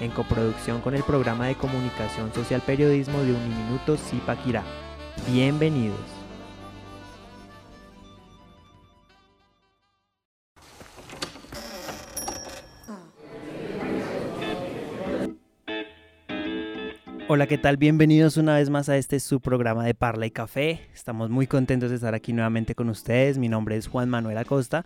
[0.00, 4.62] en coproducción con el programa de comunicación social periodismo de Uniminuto Zipaquirá.
[5.28, 5.98] Bienvenidos.
[17.26, 17.78] Hola, ¿qué tal?
[17.78, 20.88] Bienvenidos una vez más a este su programa de Parla y Café.
[20.92, 23.38] Estamos muy contentos de estar aquí nuevamente con ustedes.
[23.38, 24.84] Mi nombre es Juan Manuel Acosta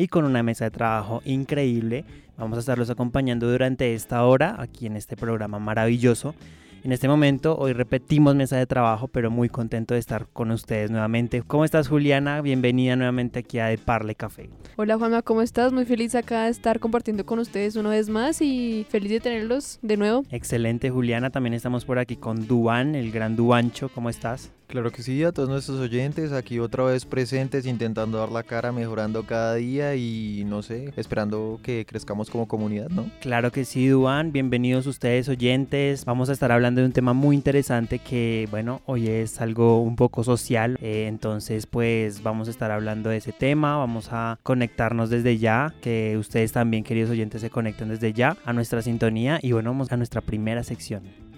[0.00, 2.06] y con una mesa de trabajo increíble.
[2.38, 6.34] Vamos a estarlos acompañando durante esta hora aquí en este programa maravilloso
[6.82, 7.58] en este momento.
[7.58, 11.42] Hoy repetimos mesa de trabajo, pero muy contento de estar con ustedes nuevamente.
[11.46, 12.40] ¿Cómo estás, Juliana?
[12.40, 14.48] Bienvenida nuevamente aquí a De Parle Café.
[14.76, 15.70] Hola, Juanma, ¿cómo estás?
[15.70, 19.80] Muy feliz acá de estar compartiendo con ustedes una vez más y feliz de tenerlos
[19.82, 20.24] de nuevo.
[20.30, 21.28] Excelente, Juliana.
[21.28, 23.90] También estamos por aquí con Duan, el gran Duancho.
[23.90, 24.50] ¿Cómo estás?
[24.70, 28.70] Claro que sí, a todos nuestros oyentes, aquí otra vez presentes, intentando dar la cara,
[28.70, 33.10] mejorando cada día y no sé, esperando que crezcamos como comunidad, ¿no?
[33.20, 36.04] Claro que sí, Duan, bienvenidos ustedes oyentes.
[36.04, 39.96] Vamos a estar hablando de un tema muy interesante que, bueno, hoy es algo un
[39.96, 45.10] poco social, eh, entonces pues vamos a estar hablando de ese tema, vamos a conectarnos
[45.10, 49.50] desde ya, que ustedes también, queridos oyentes, se conecten desde ya a nuestra sintonía y
[49.50, 51.29] bueno, vamos a nuestra primera sección.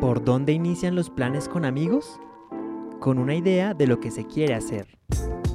[0.00, 2.20] ¿Por dónde inician los planes con amigos?
[3.00, 4.86] Con una idea de lo que se quiere hacer.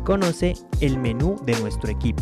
[0.04, 2.22] Conoce el menú de nuestro equipo.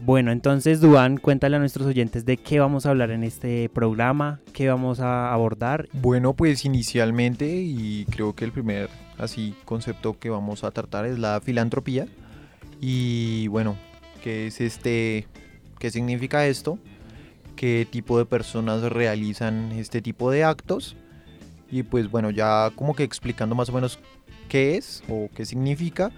[0.00, 4.40] Bueno, entonces Duan, cuéntale a nuestros oyentes de qué vamos a hablar en este programa,
[4.54, 5.86] qué vamos a abordar.
[5.92, 8.88] Bueno, pues inicialmente y creo que el primer
[9.18, 12.06] así concepto que vamos a tratar es la filantropía.
[12.80, 13.76] Y bueno,
[14.22, 15.26] ¿qué es este?
[15.78, 16.78] ¿Qué significa esto?
[17.56, 20.96] Qué tipo de personas realizan este tipo de actos.
[21.70, 23.98] Y pues bueno, ya como que explicando más o menos
[24.48, 26.12] qué es o qué significa,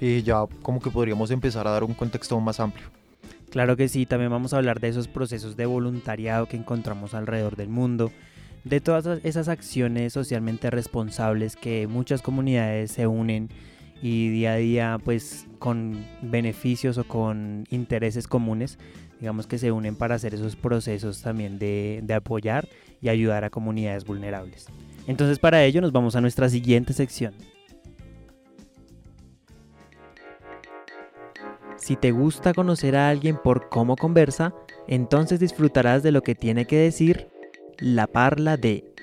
[0.00, 2.86] eh, ya como que podríamos empezar a dar un contexto más amplio.
[3.50, 7.56] Claro que sí, también vamos a hablar de esos procesos de voluntariado que encontramos alrededor
[7.56, 8.10] del mundo,
[8.64, 13.50] de todas esas acciones socialmente responsables que muchas comunidades se unen
[14.02, 18.78] y día a día pues con beneficios o con intereses comunes
[19.20, 22.68] digamos que se unen para hacer esos procesos también de, de apoyar
[23.00, 24.66] y ayudar a comunidades vulnerables.
[25.06, 27.34] Entonces para ello nos vamos a nuestra siguiente sección.
[31.76, 34.54] Si te gusta conocer a alguien por cómo conversa,
[34.88, 37.28] entonces disfrutarás de lo que tiene que decir
[37.78, 38.94] la parla de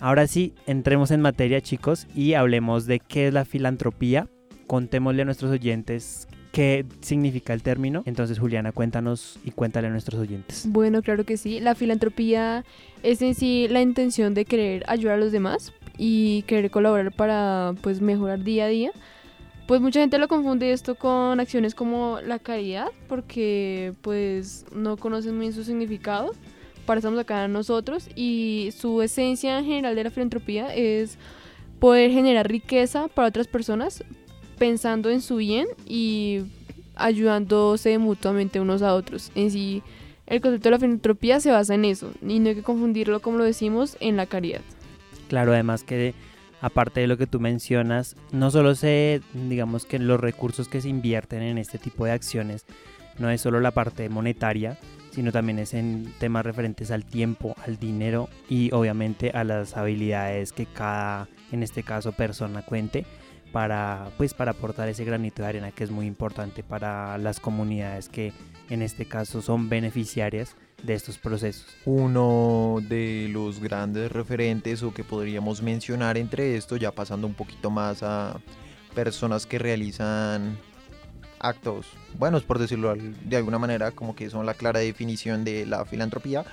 [0.00, 4.28] Ahora sí, entremos en materia chicos y hablemos de qué es la filantropía.
[4.66, 6.26] Contémosle a nuestros oyentes
[6.60, 8.02] qué significa el término.
[8.04, 10.64] Entonces, Juliana, cuéntanos y cuéntale a nuestros oyentes.
[10.68, 11.58] Bueno, claro que sí.
[11.58, 12.66] La filantropía
[13.02, 17.72] es en sí la intención de querer ayudar a los demás y querer colaborar para
[17.80, 18.92] pues mejorar día a día.
[19.66, 25.36] Pues mucha gente lo confunde esto con acciones como la caridad porque pues no conocen
[25.36, 26.34] muy bien su significado
[26.84, 31.16] para estamos acá nosotros y su esencia en general de la filantropía es
[31.78, 34.04] poder generar riqueza para otras personas
[34.60, 36.42] pensando en su bien y
[36.94, 39.32] ayudándose mutuamente unos a otros.
[39.34, 39.82] En sí,
[40.26, 43.38] el concepto de la filantropía se basa en eso y no hay que confundirlo, como
[43.38, 44.60] lo decimos, en la caridad.
[45.28, 46.14] Claro, además que
[46.60, 50.90] aparte de lo que tú mencionas, no solo se, digamos que los recursos que se
[50.90, 52.66] invierten en este tipo de acciones,
[53.18, 54.76] no es solo la parte monetaria,
[55.10, 60.52] sino también es en temas referentes al tiempo, al dinero y obviamente a las habilidades
[60.52, 63.06] que cada, en este caso, persona cuente
[63.52, 68.08] para, pues, para aportar ese granito de arena que es muy importante para las comunidades
[68.08, 68.32] que
[68.68, 71.66] en este caso son beneficiarias de estos procesos.
[71.84, 77.70] Uno de los grandes referentes o que podríamos mencionar entre esto, ya pasando un poquito
[77.70, 78.40] más a
[78.94, 80.58] personas que realizan
[81.38, 81.86] actos
[82.18, 86.44] buenos, por decirlo de alguna manera, como que son la clara definición de la filantropía.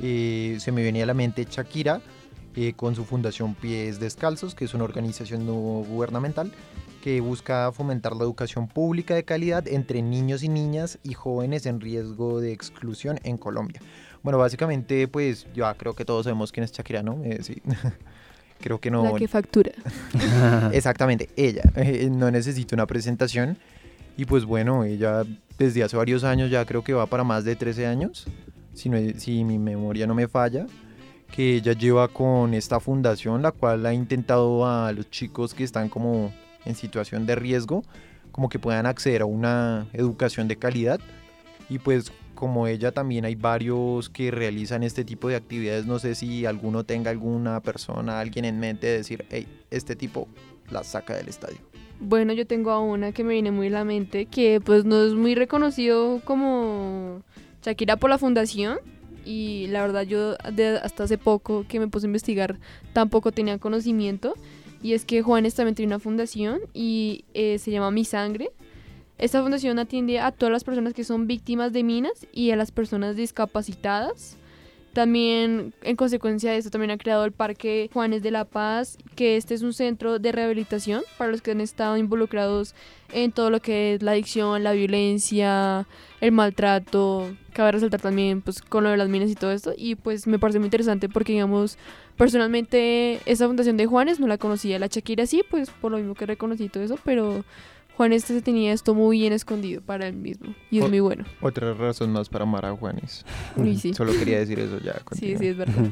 [0.00, 2.00] Eh, se me venía a la mente Shakira
[2.60, 6.52] eh, con su fundación Pies Descalzos, que es una organización no gubernamental
[7.02, 11.80] que busca fomentar la educación pública de calidad entre niños y niñas y jóvenes en
[11.80, 13.80] riesgo de exclusión en Colombia.
[14.22, 17.24] Bueno, básicamente, pues ya creo que todos sabemos quién es Shakira, ¿no?
[17.24, 17.62] Eh, sí.
[18.60, 19.04] Creo que no.
[19.04, 19.72] La que factura.
[20.74, 21.62] Exactamente, ella.
[21.76, 23.56] eh, no necesita una presentación.
[24.18, 25.24] Y pues bueno, ella
[25.56, 28.26] desde hace varios años, ya creo que va para más de 13 años,
[28.74, 30.66] si, no si mi memoria no me falla,
[31.30, 35.88] que ella lleva con esta fundación, la cual ha intentado a los chicos que están
[35.88, 36.32] como
[36.64, 37.82] en situación de riesgo,
[38.32, 41.00] como que puedan acceder a una educación de calidad.
[41.68, 46.14] Y pues como ella también hay varios que realizan este tipo de actividades, no sé
[46.14, 50.26] si alguno tenga alguna persona, alguien en mente de decir, hey, este tipo
[50.70, 51.58] la saca del estadio.
[52.00, 55.04] Bueno, yo tengo a una que me viene muy a la mente, que pues no
[55.04, 57.22] es muy reconocido como
[57.62, 58.78] Shakira por la fundación.
[59.24, 62.58] Y la verdad yo de- hasta hace poco que me puse a investigar
[62.92, 64.34] tampoco tenía conocimiento.
[64.82, 68.50] Y es que Juanes también tiene una fundación y eh, se llama Mi Sangre.
[69.18, 72.70] Esta fundación atiende a todas las personas que son víctimas de minas y a las
[72.70, 74.38] personas discapacitadas.
[74.94, 79.36] También, en consecuencia de esto, también ha creado el Parque Juanes de la Paz, que
[79.36, 82.74] este es un centro de rehabilitación para los que han estado involucrados
[83.12, 85.86] en todo lo que es la adicción, la violencia,
[86.20, 87.30] el maltrato.
[87.52, 89.72] Cabe resaltar también, pues, con lo de las minas y todo esto.
[89.76, 91.78] Y pues me parece muy interesante porque, digamos,
[92.16, 94.78] personalmente, esa fundación de Juanes no la conocía.
[94.78, 97.44] La Shakira sí, pues, por lo mismo que reconocí todo eso, pero
[97.96, 100.54] Juanes se tenía esto muy bien escondido para él mismo.
[100.70, 100.88] Y es Oh.
[100.88, 101.24] muy bueno.
[101.40, 103.24] Otra razón más para amar a Juanes.
[103.62, 103.92] Y sí.
[103.94, 104.94] Solo quería decir eso ya.
[105.12, 105.90] Sí, sí, es verdad.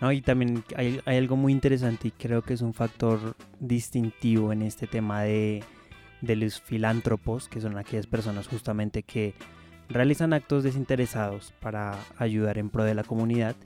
[0.00, 4.52] No, y también hay, hay algo muy interesante y creo que es un factor distintivo
[4.52, 5.62] en este tema de,
[6.20, 9.34] de los filántropos, que son aquellas personas justamente que
[9.88, 13.56] realizan actos desinteresados para ayudar en pro de la comunidad.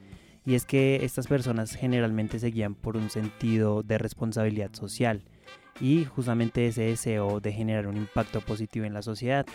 [0.47, 5.23] Y es que estas personas generalmente se guían por un sentido de responsabilidad social
[5.81, 9.47] y justamente ese deseo de generar un impacto positivo en la sociedad.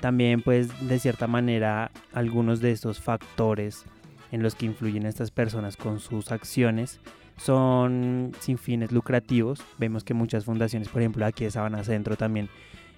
[0.00, 3.84] También pues de cierta manera algunos de estos factores
[4.32, 7.00] en los que influyen estas personas con sus acciones
[7.36, 9.60] son sin fines lucrativos.
[9.78, 12.48] Vemos que muchas fundaciones, por ejemplo aquí de Sabana Centro también,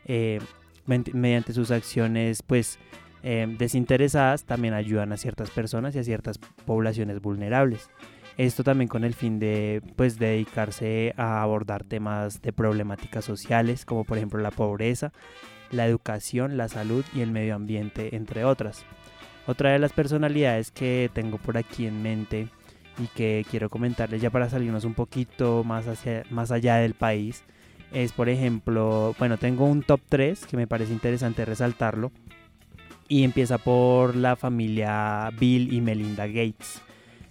[0.07, 0.41] eh,
[0.87, 2.79] mediante sus acciones pues
[3.29, 7.91] eh, desinteresadas también ayudan a ciertas personas y a ciertas poblaciones vulnerables.
[8.37, 14.05] Esto también con el fin de pues dedicarse a abordar temas de problemáticas sociales como
[14.05, 15.13] por ejemplo la pobreza,
[15.73, 18.85] la educación, la salud y el medio ambiente, entre otras.
[19.49, 22.47] Otra de las personalidades que tengo por aquí en mente
[22.97, 27.43] y que quiero comentarles ya para salirnos un poquito más, hacia, más allá del país
[27.93, 32.13] es, por ejemplo, bueno, tengo un top 3 que me parece interesante resaltarlo
[33.09, 36.83] y empieza por la familia Bill y Melinda Gates.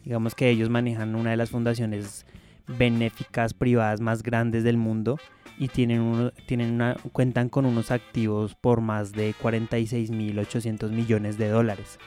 [0.04, 2.26] Digamos que ellos manejan una de las fundaciones
[2.68, 5.18] benéficas privadas más grandes del mundo
[5.58, 11.50] y tienen, uno- tienen una, cuentan con unos activos por más de 46.800 millones de
[11.50, 12.00] dólares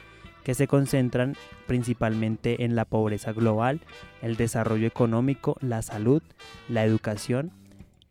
[0.44, 1.34] que se concentran
[1.66, 3.80] principalmente en la pobreza global,
[4.22, 6.22] el desarrollo económico, la salud,
[6.70, 7.50] la educación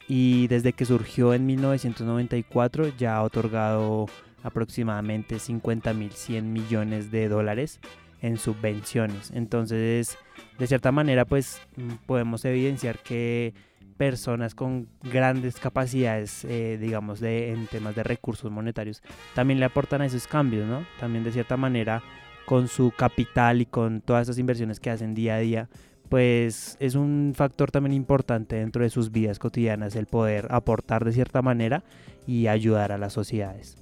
[0.07, 4.05] y desde que surgió en 1994 ya ha otorgado
[4.43, 7.79] aproximadamente 50.100 millones de dólares
[8.21, 9.31] en subvenciones.
[9.31, 10.17] Entonces,
[10.57, 13.53] de cierta manera, pues mm, podemos evidenciar que
[13.97, 19.01] personas con grandes capacidades, eh, digamos, de, en temas de recursos monetarios,
[19.33, 20.85] también le aportan a esos cambios, ¿no?
[20.99, 22.03] También de cierta manera,
[22.45, 25.69] con su capital y con todas esas inversiones que hacen día a día,
[26.09, 31.11] pues es un factor también importante dentro de sus vidas cotidianas el poder aportar de
[31.11, 31.83] cierta manera
[32.25, 33.77] y ayudar a las sociedades.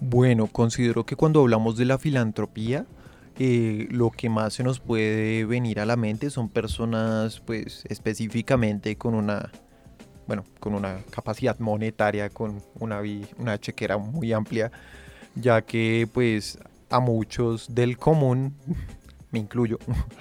[0.00, 2.86] Bueno, considero que cuando hablamos de la filantropía,
[3.38, 8.96] eh, lo que más se nos puede venir a la mente son personas, pues específicamente
[8.96, 9.50] con una,
[10.26, 13.00] bueno, con una capacidad monetaria, con una,
[13.38, 14.70] una chequera muy amplia,
[15.34, 16.58] ya que pues
[16.90, 18.54] a muchos del común,
[19.30, 19.78] me incluyo,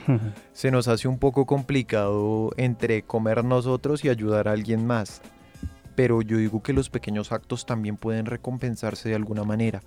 [0.54, 5.22] se nos hace un poco complicado entre comer nosotros y ayudar a alguien más.
[5.96, 9.82] Pero yo digo que los pequeños actos también pueden recompensarse de alguna manera,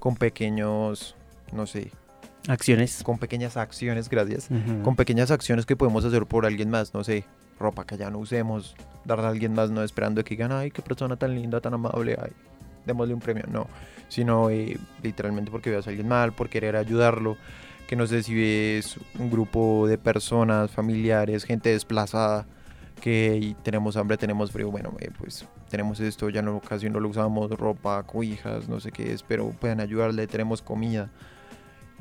[0.00, 1.14] con pequeños,
[1.52, 1.92] no sé,
[2.48, 3.02] Acciones.
[3.04, 4.82] con pequeñas acciones, gracias, Ujú.
[4.82, 7.24] con pequeñas acciones que podemos hacer por alguien más, no sé,
[7.60, 10.82] ropa que ya no usemos, darle a alguien más, no esperando que digan, ay, qué
[10.82, 12.32] persona tan linda, tan amable, ay,
[12.84, 13.68] démosle un premio, no,
[14.08, 17.36] sino eh, literalmente porque veas a alguien mal, por querer ayudarlo,
[17.86, 22.46] que no sé si ves un grupo de personas, familiares, gente desplazada,
[23.02, 27.08] que tenemos hambre, tenemos frío, bueno, eh, pues tenemos esto, ya no casi no lo
[27.08, 31.10] usamos, ropa, cobijas, no sé qué es, pero pueden ayudarle, tenemos comida.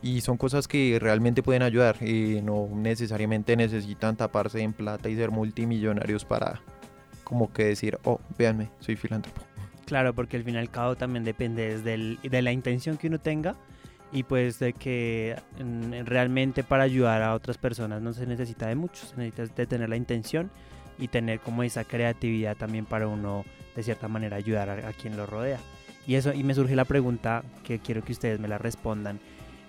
[0.03, 5.15] Y son cosas que realmente pueden ayudar y no necesariamente necesitan taparse en plata y
[5.15, 6.61] ser multimillonarios para
[7.23, 9.41] como que decir, oh, véanme, soy filántropo.
[9.85, 13.07] Claro, porque al fin y al cabo también depende desde el- de la intención que
[13.07, 13.55] uno tenga
[14.11, 18.75] y pues de que mm, realmente para ayudar a otras personas no se necesita de
[18.75, 20.51] mucho, se necesita de tener la intención
[21.01, 23.43] y tener como esa creatividad también para uno
[23.75, 25.59] de cierta manera ayudar a, quien lo rodea.
[26.07, 29.19] Y eso, y me surge la pregunta que quiero que ustedes me la respondan.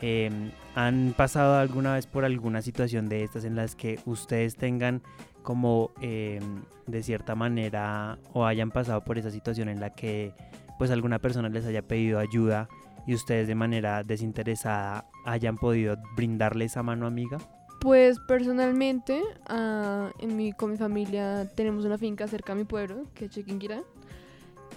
[0.01, 5.03] Em, ¿Han pasado alguna vez por alguna situación de estas en las que ustedes tengan
[5.43, 10.35] como em, de cierta manera o hayan pasado por esa situación en la que
[10.79, 12.69] pues alguna persona les haya pedido ayuda
[13.07, 17.39] y ustedes de manera desinteresada hayan podido brindarle esa mano amiga?
[17.83, 23.07] Pues personalmente, ah, en mi, con mi familia tenemos una finca cerca a mi pueblo,
[23.13, 23.83] que es Chequinquirá,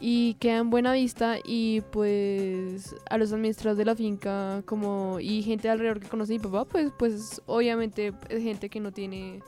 [0.01, 5.43] y queda en buena vista y pues a los administradores de la finca como y
[5.43, 9.43] gente alrededor que conoce a mi papá, pues, pues obviamente es gente que no tiene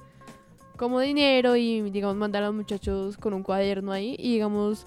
[0.77, 4.85] como dinero y digamos mandar a los muchachos con un cuaderno ahí y digamos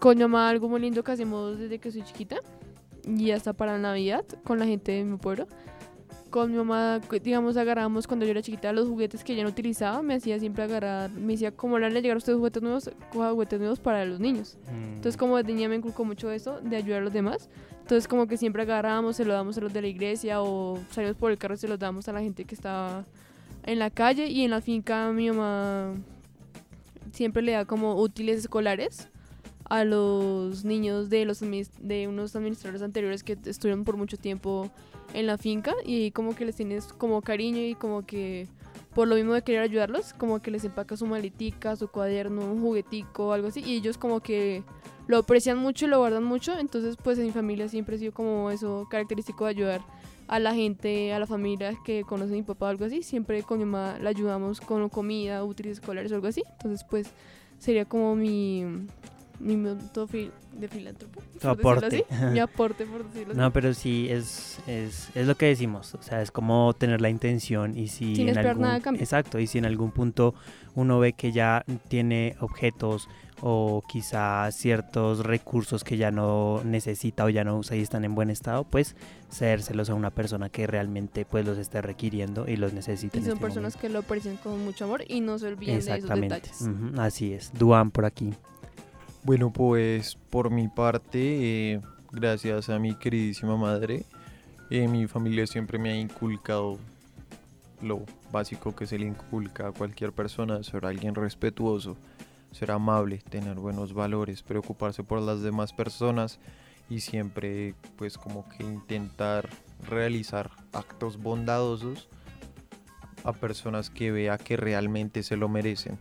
[0.00, 2.36] con mamá algo muy lindo que hacemos desde que soy chiquita
[3.06, 5.48] y hasta para Navidad con la gente de mi pueblo.
[6.32, 10.00] Con mi mamá, digamos, agarramos cuando yo era chiquita los juguetes que ella no utilizaba,
[10.00, 13.60] me hacía siempre agarrar, me decía, como le llegar a ustedes juguetes nuevos, coja juguetes
[13.60, 14.56] nuevos para los niños.
[14.66, 15.18] Entonces, mm.
[15.18, 17.50] como de niña me inculcó mucho eso, de ayudar a los demás.
[17.80, 21.18] Entonces, como que siempre agarrábamos, se lo damos a los de la iglesia o salimos
[21.18, 23.04] por el carro y se los damos a la gente que estaba
[23.64, 25.92] en la calle y en la finca mi mamá
[27.12, 29.08] siempre le da como útiles escolares
[29.64, 34.70] a los niños de los de unos administradores anteriores que estuvieron por mucho tiempo
[35.14, 38.48] en la finca y como que les tienes como cariño y como que
[38.94, 42.60] por lo mismo de querer ayudarlos, como que les empaca su maletica, su cuaderno, un
[42.60, 44.62] juguetico, algo así y ellos como que
[45.06, 48.12] lo aprecian mucho y lo guardan mucho, entonces pues en mi familia siempre ha sido
[48.12, 49.80] como eso característico de ayudar
[50.28, 53.42] a la gente, a la familia que conoce a mi papá o algo así, siempre
[53.42, 57.10] con mi mamá la ayudamos con comida, útiles escolares o algo así, entonces pues
[57.58, 58.64] sería como mi
[59.42, 61.20] mi monto de filántropo.
[61.40, 62.06] Tu aporte.
[62.30, 65.94] mi aporte, por decirlo No, pero sí, es, es, es, lo que decimos.
[65.94, 68.14] O sea, es como tener la intención y si...
[68.14, 69.02] Sin en esperar algún, nada cambio.
[69.02, 70.34] Exacto, y si en algún punto
[70.74, 73.08] uno ve que ya tiene objetos
[73.44, 78.14] o quizá ciertos recursos que ya no necesita o ya no usa y están en
[78.14, 78.94] buen estado, pues
[79.32, 83.18] cedérselos a una persona que realmente pues los esté requiriendo y los necesite.
[83.18, 85.96] Y son este personas que lo aprecian con mucho amor y no se olviden de
[85.96, 86.68] esos detalles.
[86.98, 87.52] así es.
[87.52, 88.32] Duan por aquí.
[89.24, 94.04] Bueno, pues por mi parte, eh, gracias a mi queridísima madre,
[94.68, 96.80] eh, mi familia siempre me ha inculcado
[97.80, 98.02] lo
[98.32, 101.96] básico que se le inculca a cualquier persona, ser alguien respetuoso,
[102.50, 106.40] ser amable, tener buenos valores, preocuparse por las demás personas
[106.90, 109.48] y siempre pues como que intentar
[109.88, 112.08] realizar actos bondadosos
[113.22, 115.96] a personas que vea que realmente se lo merecen.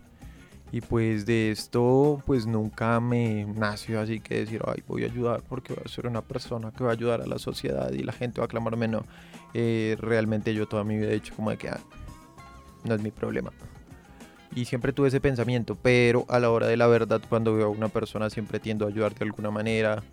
[0.71, 5.43] Y pues de esto pues nunca me nació así que decir, ay, voy a ayudar
[5.47, 8.13] porque voy a ser una persona que va a ayudar a la sociedad y la
[8.13, 9.05] gente va a aclamarme, no.
[9.53, 11.79] Eh, realmente yo toda mi vida he dicho como de que ah,
[12.85, 13.51] no es mi problema.
[14.55, 17.69] Y siempre tuve ese pensamiento, pero a la hora de la verdad cuando veo a
[17.69, 20.03] una persona siempre tiendo a ayudar de alguna manera,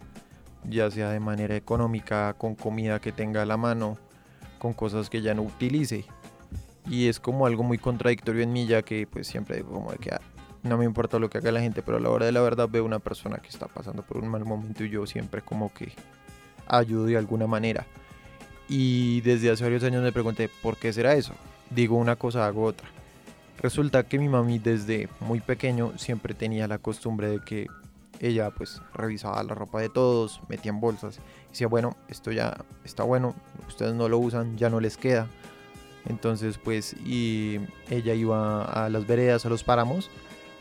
[0.69, 3.97] ya sea de manera económica, con comida que tenga a la mano,
[4.59, 6.05] con cosas que ya no utilice.
[6.87, 9.99] Y es como algo muy contradictorio en mí, ya que pues siempre digo como de
[9.99, 10.21] que ah,
[10.63, 12.69] no me importa lo que haga la gente, pero a la hora de la verdad
[12.69, 15.93] veo una persona que está pasando por un mal momento y yo siempre como que
[16.67, 17.87] ayudo de alguna manera.
[18.69, 21.33] Y desde hace varios años me pregunté, ¿por qué será eso?
[21.71, 22.89] Digo una cosa, hago otra.
[23.59, 27.67] Resulta que mi mami desde muy pequeño siempre tenía la costumbre de que
[28.21, 32.65] ella pues revisaba la ropa de todos, metía en bolsas, y decía, bueno, esto ya
[32.85, 33.35] está bueno,
[33.67, 35.29] ustedes no lo usan, ya no les queda.
[36.07, 37.61] Entonces pues y
[37.91, 40.11] ella iba a las veredas, a los páramos,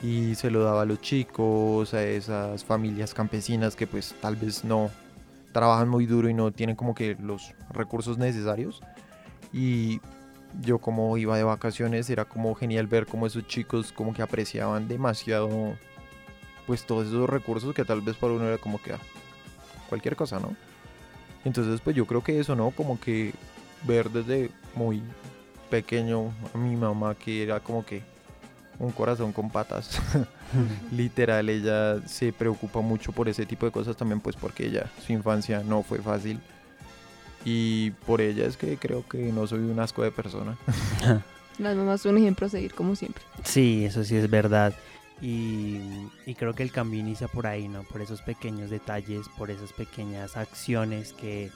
[0.01, 4.63] y se lo daba a los chicos, a esas familias campesinas que pues tal vez
[4.63, 4.91] no
[5.51, 8.81] trabajan muy duro y no tienen como que los recursos necesarios.
[9.51, 9.99] Y
[10.61, 14.87] yo como iba de vacaciones era como genial ver como esos chicos como que apreciaban
[14.87, 15.75] demasiado
[16.65, 18.99] pues todos esos recursos que tal vez para uno era como que ah,
[19.89, 20.55] cualquier cosa, ¿no?
[21.45, 22.71] Entonces pues yo creo que eso, ¿no?
[22.71, 23.33] Como que
[23.85, 25.01] ver desde muy
[25.69, 28.03] pequeño a mi mamá que era como que
[28.79, 29.99] un corazón con patas.
[30.91, 35.13] Literal, ella se preocupa mucho por ese tipo de cosas también, pues porque ella, su
[35.13, 36.39] infancia no fue fácil.
[37.45, 40.57] Y por ella es que creo que no soy un asco de persona.
[41.57, 43.23] Las mamás son un ejemplo a seguir, como siempre.
[43.43, 44.73] Sí, eso sí es verdad.
[45.21, 45.79] Y,
[46.37, 47.83] creo que el cambio inicia por ahí, ¿no?
[47.83, 51.49] Por esos pequeños detalles, por esas pequeñas acciones que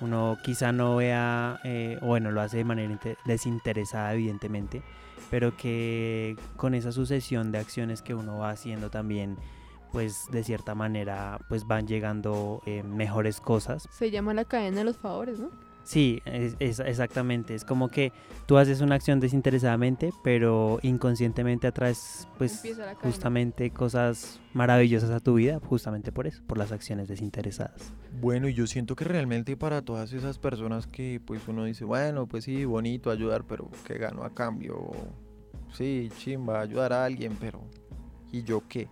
[0.00, 4.82] uno quizá no vea, eh, bueno, lo hace de manera desinteresada, evidentemente,
[5.30, 9.36] pero que con esa sucesión de acciones que uno va haciendo también
[9.92, 13.88] pues de cierta manera pues van llegando eh, mejores cosas.
[13.90, 15.50] Se llama la cadena de los favores, ¿no?
[15.82, 17.54] Sí, es, es- exactamente.
[17.54, 18.12] Es como que
[18.46, 22.62] tú haces una acción desinteresadamente, pero inconscientemente atraes, pues,
[23.02, 27.92] justamente cosas maravillosas a tu vida, justamente por eso, por las acciones desinteresadas.
[28.20, 32.26] Bueno, y yo siento que realmente para todas esas personas que pues uno dice, bueno,
[32.26, 34.90] pues sí, bonito ayudar, pero ¿qué gano a cambio?
[35.72, 37.60] Sí, chimba, ayudar a alguien, pero
[38.32, 38.88] ¿y yo qué?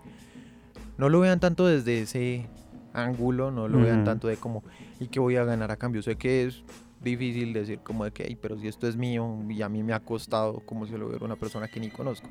[0.96, 2.46] No lo vean tanto desde ese
[2.92, 4.62] ángulo, no lo vean tanto de como,
[5.00, 6.02] ¿y qué voy a ganar a cambio?
[6.02, 6.62] Sé que es
[7.00, 9.92] difícil decir como de que, "Ey, pero si esto es mío y a mí me
[9.92, 12.28] ha costado, como si lo hubiera una persona que ni conozco.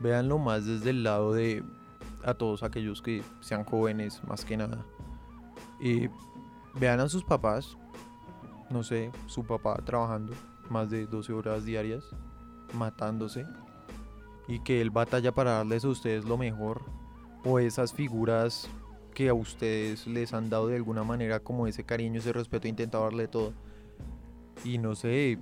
[0.00, 1.64] Véanlo más desde el lado de
[2.24, 4.84] a todos aquellos que sean jóvenes, más que nada.
[5.80, 6.08] Y
[6.74, 7.76] vean a sus papás,
[8.70, 10.34] no sé, su papá trabajando
[10.70, 12.04] más de 12 horas diarias,
[12.74, 13.46] matándose,
[14.46, 16.82] y que él batalla para darles a ustedes lo mejor,
[17.44, 18.68] o esas figuras
[19.18, 23.02] que a ustedes les han dado de alguna manera como ese cariño, ese respeto, intentado
[23.02, 23.52] darle todo.
[24.64, 25.40] Y no sé,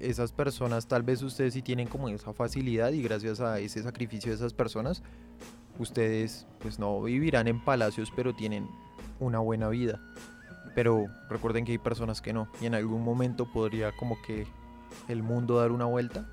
[0.00, 4.32] esas personas tal vez ustedes sí tienen como esa facilidad y gracias a ese sacrificio
[4.32, 5.04] de esas personas,
[5.78, 8.66] ustedes pues no vivirán en palacios, pero tienen
[9.20, 10.00] una buena vida.
[10.74, 12.48] Pero recuerden que hay personas que no.
[12.60, 14.48] Y en algún momento podría como que
[15.06, 16.28] el mundo dar una vuelta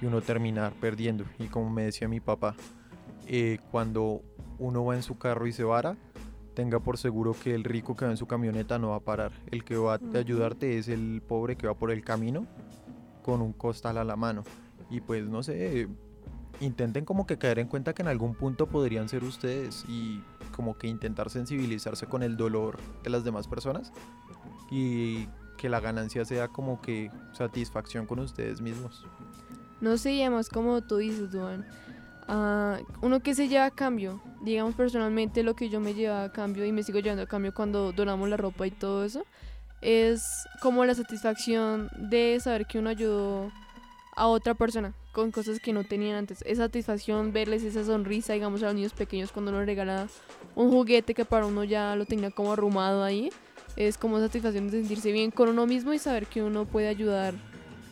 [0.00, 1.24] y uno terminar perdiendo.
[1.40, 2.54] Y como me decía mi papá,
[3.26, 4.22] eh, cuando
[4.62, 5.96] uno va en su carro y se vara,
[6.54, 9.32] tenga por seguro que el rico que va en su camioneta no va a parar.
[9.50, 12.46] El que va a ayudarte es el pobre que va por el camino
[13.22, 14.44] con un costal a la mano.
[14.88, 15.88] Y pues no sé,
[16.60, 20.22] intenten como que caer en cuenta que en algún punto podrían ser ustedes y
[20.54, 23.92] como que intentar sensibilizarse con el dolor de las demás personas
[24.70, 25.26] y
[25.56, 29.06] que la ganancia sea como que satisfacción con ustedes mismos.
[29.80, 31.66] No además como tú dices, Duan,
[32.28, 36.32] ah, uno que se lleva a cambio, digamos personalmente lo que yo me llevaba a
[36.32, 39.24] cambio y me sigo llevando a cambio cuando donamos la ropa y todo eso,
[39.80, 43.50] es como la satisfacción de saber que uno ayudó
[44.14, 46.42] a otra persona con cosas que no tenían antes.
[46.46, 50.08] Esa satisfacción, verles esa sonrisa, digamos, a los niños pequeños cuando uno regala
[50.54, 53.30] un juguete que para uno ya lo tenía como arrumado ahí.
[53.76, 57.34] Es como satisfacción de sentirse bien con uno mismo y saber que uno puede ayudar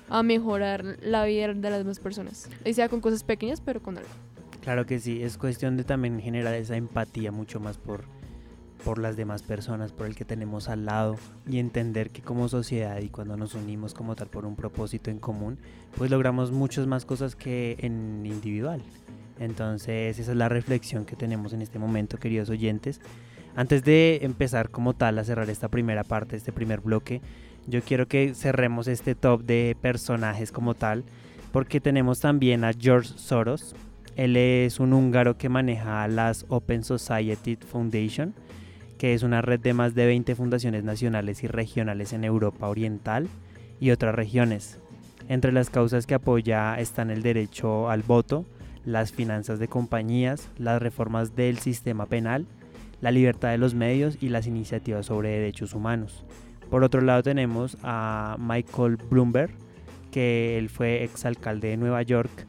[0.08, 2.48] a mejorar la vida de las demás personas.
[2.64, 4.10] Y sea con cosas pequeñas, pero con algo.
[4.62, 8.04] Claro que sí, es cuestión de también generar esa empatía mucho más por,
[8.84, 11.16] por las demás personas, por el que tenemos al lado
[11.48, 15.18] y entender que como sociedad y cuando nos unimos como tal por un propósito en
[15.18, 15.58] común,
[15.96, 18.82] pues logramos muchas más cosas que en individual.
[19.38, 23.00] Entonces esa es la reflexión que tenemos en este momento, queridos oyentes.
[23.56, 27.22] Antes de empezar como tal a cerrar esta primera parte, este primer bloque,
[27.66, 31.04] yo quiero que cerremos este top de personajes como tal,
[31.52, 33.74] porque tenemos también a George Soros.
[34.20, 38.34] Él es un húngaro que maneja las Open Society Foundation,
[38.98, 43.28] que es una red de más de 20 fundaciones nacionales y regionales en Europa Oriental
[43.80, 44.78] y otras regiones.
[45.30, 48.44] Entre las causas que apoya están el derecho al voto,
[48.84, 52.44] las finanzas de compañías, las reformas del sistema penal,
[53.00, 56.26] la libertad de los medios y las iniciativas sobre derechos humanos.
[56.68, 59.50] Por otro lado tenemos a Michael Bloomberg,
[60.10, 62.46] que él fue exalcalde de Nueva York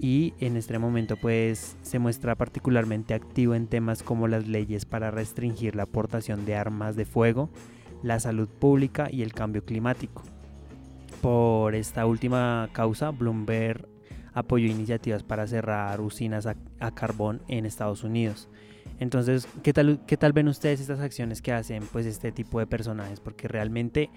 [0.00, 5.10] y en este momento pues se muestra particularmente activo en temas como las leyes para
[5.10, 7.50] restringir la aportación de armas de fuego,
[8.02, 10.22] la salud pública y el cambio climático.
[11.20, 13.86] Por esta última causa, Bloomberg
[14.32, 18.48] apoyó iniciativas para cerrar usinas a, a carbón en Estados Unidos.
[19.00, 22.66] Entonces, ¿qué tal, ¿qué tal ven ustedes estas acciones que hacen pues este tipo de
[22.66, 23.20] personajes?
[23.20, 24.08] Porque realmente,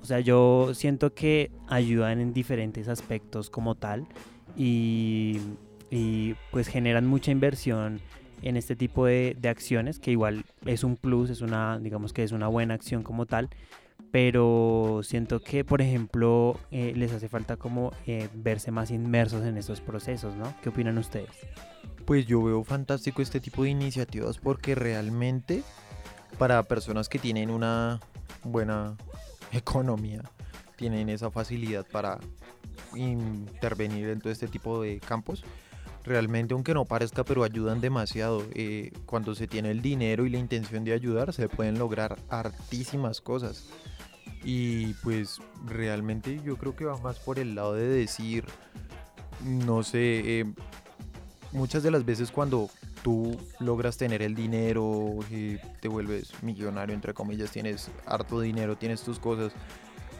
[0.00, 4.08] o sea, yo siento que ayudan en diferentes aspectos como tal
[4.56, 5.40] y,
[5.90, 8.00] y, pues generan mucha inversión
[8.42, 12.24] en este tipo de, de, acciones, que igual es un plus, es una, digamos que
[12.24, 13.50] es una buena acción como tal,
[14.12, 19.56] pero siento que, por ejemplo, eh, les hace falta como eh, verse más inmersos en
[19.56, 20.54] estos procesos, ¿no?
[20.62, 21.30] ¿Qué opinan ustedes?
[22.04, 25.62] Pues yo veo fantástico este tipo de iniciativas porque realmente
[26.38, 28.00] para personas que tienen una
[28.44, 28.96] buena
[29.50, 30.22] economía,
[30.76, 32.18] tienen esa facilidad para
[32.94, 35.44] intervenir en todo este tipo de campos.
[36.04, 38.42] Realmente, aunque no parezca, pero ayudan demasiado.
[38.54, 43.20] Eh, cuando se tiene el dinero y la intención de ayudar, se pueden lograr hartísimas
[43.20, 43.68] cosas.
[44.44, 48.44] Y pues realmente yo creo que va más por el lado de decir,
[49.44, 50.52] no sé, eh,
[51.52, 52.68] muchas de las veces cuando
[53.02, 59.02] tú logras tener el dinero, y te vuelves millonario, entre comillas, tienes harto dinero, tienes
[59.02, 59.52] tus cosas,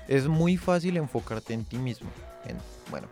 [0.09, 2.09] es muy fácil enfocarte en ti mismo.
[2.47, 2.59] En,
[2.91, 3.09] bueno,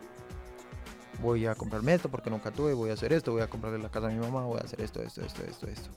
[1.20, 3.90] voy a comprarme esto porque nunca tuve, voy a hacer esto, voy a comprarle la
[3.90, 5.90] casa a mi mamá, voy a hacer esto, esto, esto, esto, esto.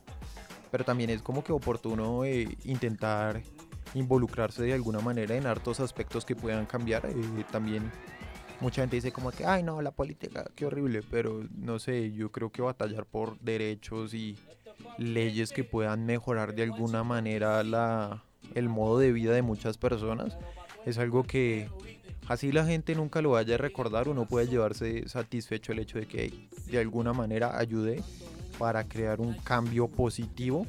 [0.72, 3.42] Pero también es como que oportuno eh, intentar
[3.94, 7.06] involucrarse de alguna manera en hartos aspectos que puedan cambiar.
[7.06, 7.92] Eh, también
[8.60, 12.32] mucha gente dice como que, ay no, la política, qué horrible, pero no sé, yo
[12.32, 14.38] creo que batallar por derechos y
[14.98, 18.24] leyes que puedan mejorar de alguna manera la,
[18.56, 20.38] el modo de vida de muchas personas
[20.86, 21.70] es algo que
[22.28, 26.06] así la gente nunca lo vaya a recordar, uno puede llevarse satisfecho el hecho de
[26.06, 28.04] que de alguna manera ayude
[28.58, 30.66] para crear un cambio positivo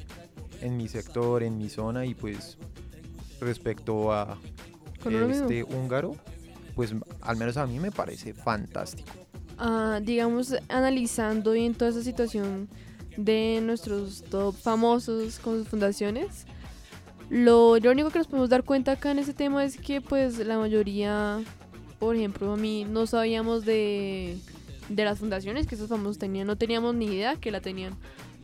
[0.61, 2.57] en mi sector, en mi zona y pues
[3.39, 4.37] respecto a
[5.05, 6.15] este húngaro,
[6.75, 9.11] pues al menos a mí me parece fantástico.
[9.57, 12.67] Ah, digamos, analizando bien toda esa situación
[13.15, 16.45] de nuestros top famosos con sus fundaciones,
[17.29, 20.57] lo, único que nos podemos dar cuenta acá en este tema es que pues la
[20.57, 21.39] mayoría,
[21.99, 24.37] por ejemplo, a mí no sabíamos de,
[24.89, 27.95] de las fundaciones que esos famosos tenían, no teníamos ni idea que la tenían.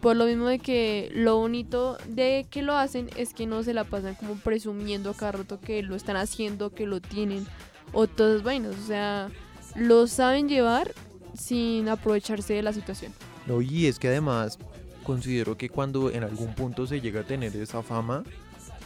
[0.02, 3.76] Por lo mismo de que lo bonito de que lo hacen es que no se
[3.76, 7.46] la pasan como presumiendo a cada rato que lo están haciendo, que lo tienen
[7.94, 8.76] o todas vainas.
[8.84, 9.30] O sea,
[9.76, 10.92] lo saben llevar
[11.36, 13.14] sin aprovecharse de la situación.
[13.46, 14.58] No, y es que además
[15.04, 18.24] considero que cuando en algún punto se llega a tener esa fama,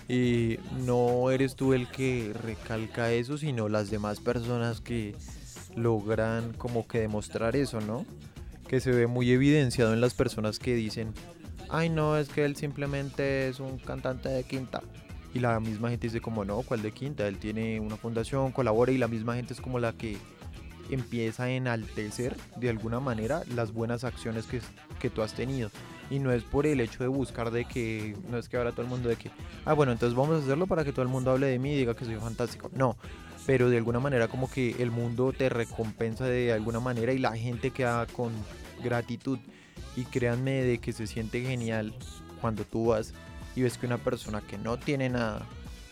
[0.08, 5.16] eh, no eres tú el que recalca eso, sino las demás personas que
[5.76, 8.06] logran como que demostrar eso, ¿no?
[8.68, 11.14] que se ve muy evidenciado en las personas que dicen,
[11.70, 14.82] ay no, es que él simplemente es un cantante de quinta.
[15.34, 17.28] Y la misma gente dice como, no, ¿cuál de quinta?
[17.28, 20.18] Él tiene una fundación, colabora y la misma gente es como la que
[20.90, 24.62] empieza a enaltecer de alguna manera las buenas acciones que,
[25.00, 25.70] que tú has tenido.
[26.10, 28.84] Y no es por el hecho de buscar de que, no es que ahora todo
[28.84, 29.32] el mundo de que,
[29.66, 31.78] ah, bueno, entonces vamos a hacerlo para que todo el mundo hable de mí y
[31.78, 32.70] diga que soy fantástico.
[32.76, 32.96] No,
[33.46, 37.36] pero de alguna manera como que el mundo te recompensa de alguna manera y la
[37.36, 38.32] gente queda con
[38.84, 39.40] gratitud.
[39.96, 41.94] Y créanme de que se siente genial
[42.42, 43.14] cuando tú vas
[43.56, 45.46] y ves que una persona que no tiene nada,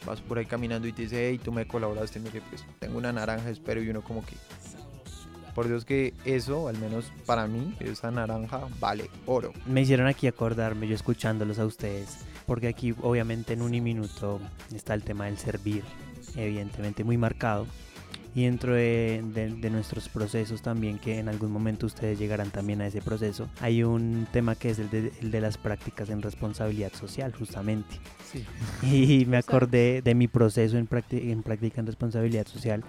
[0.05, 3.13] vas por ahí caminando y te dice, hey, tú me colaboraste, mire, pues tengo una
[3.13, 4.35] naranja, espero, y uno como que,
[5.53, 9.53] por Dios que eso, al menos para mí, esa naranja vale oro.
[9.65, 14.39] Me hicieron aquí acordarme, yo escuchándolos a ustedes, porque aquí obviamente en un minuto
[14.73, 15.83] está el tema del servir,
[16.35, 17.67] evidentemente muy marcado
[18.35, 19.21] y dentro de,
[19.71, 24.27] nuestros procesos también, que en algún momento ustedes llegarán también a ese proceso, hay un
[24.31, 27.95] tema que es el de, las prácticas en responsabilidad social, justamente.
[28.31, 28.45] Sí.
[28.81, 32.83] Y me acordé de mi proceso en, en práctica en responsabilidad social.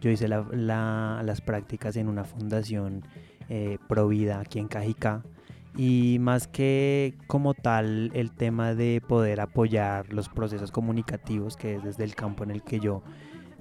[0.00, 3.02] Yo hice las prácticas en una fundación
[3.48, 5.22] eh, Provida aquí en Cajicá.
[5.76, 11.84] Y más que como tal el tema de poder apoyar los procesos comunicativos, que es
[11.84, 13.02] desde el campo en el que yo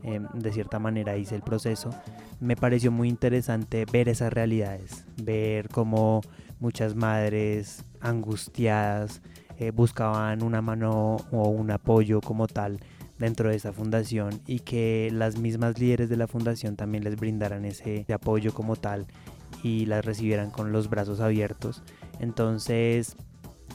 [0.03, 1.89] Em, de cierta manera hice el proceso,
[2.39, 6.21] me pareció muy interesante ver esas realidades, ver cómo
[6.59, 9.21] muchas madres angustiadas
[9.57, 12.79] eh, buscaban una mano o un apoyo como tal
[13.19, 17.65] dentro de esa fundación y que las mismas líderes de la fundación también les brindaran
[17.65, 19.05] ese apoyo como tal
[19.61, 21.83] y las recibieran con los brazos abiertos.
[22.19, 23.17] Entonces,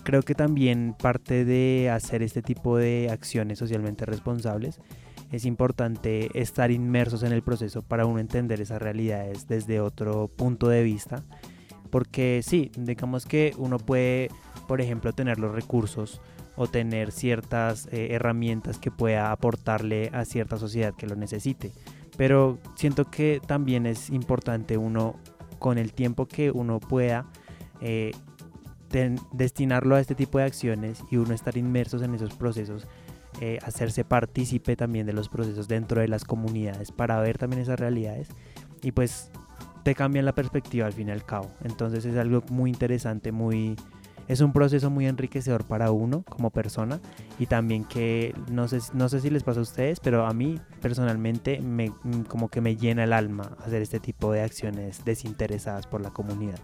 [0.02, 4.80] creo que también parte de hacer este tipo de acciones socialmente responsables
[5.30, 10.68] es importante estar inmersos en el proceso para uno entender esas realidades desde otro punto
[10.68, 11.22] de vista.
[11.90, 14.30] Porque sí, digamos que uno puede,
[14.68, 16.20] por ejemplo, tener los recursos
[16.56, 21.72] o tener ciertas eh, herramientas que pueda aportarle a cierta sociedad que lo necesite.
[22.16, 25.16] Pero siento que también es importante uno,
[25.58, 27.26] con el tiempo que uno pueda,
[27.80, 28.12] eh,
[29.32, 32.86] destinarlo a este tipo de acciones y uno estar inmersos en esos procesos
[33.40, 37.80] eh, hacerse partícipe también de los procesos dentro de las comunidades para ver también esas
[37.80, 38.28] realidades
[38.80, 39.32] y pues
[39.82, 41.50] te cambian la perspectiva al fin y al cabo.
[41.64, 43.74] Entonces es algo muy interesante, muy
[44.28, 47.00] es un proceso muy enriquecedor para uno como persona
[47.38, 50.60] y también que no sé, no sé si les pasa a ustedes, pero a mí
[50.80, 55.86] personalmente me, mm, como que me llena el alma hacer este tipo de acciones desinteresadas
[55.86, 56.58] por la comunidad.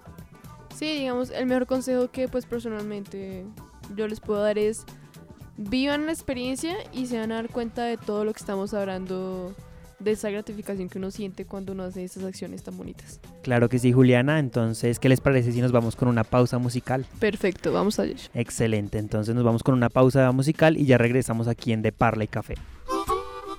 [0.75, 3.45] Sí, digamos, el mejor consejo que pues personalmente
[3.97, 4.85] yo les puedo dar es
[5.57, 9.55] vivan la experiencia y se van a dar cuenta de todo lo que estamos hablando
[10.01, 13.21] de esa gratificación que uno siente cuando uno hace esas acciones tan bonitas.
[13.43, 14.39] Claro que sí, Juliana.
[14.39, 17.07] Entonces, ¿qué les parece si nos vamos con una pausa musical?
[17.19, 18.29] Perfecto, vamos a ello.
[18.35, 22.25] Excelente, entonces nos vamos con una pausa musical y ya regresamos aquí en De Parla
[22.25, 22.55] y Café.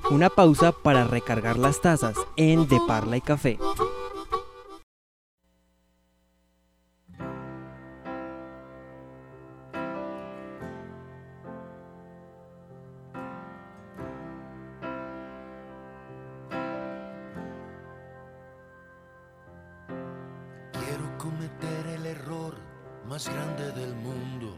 [0.10, 3.58] Una pausa para recargar las tazas en De Parla y Café.
[23.08, 24.56] Más grande del mundo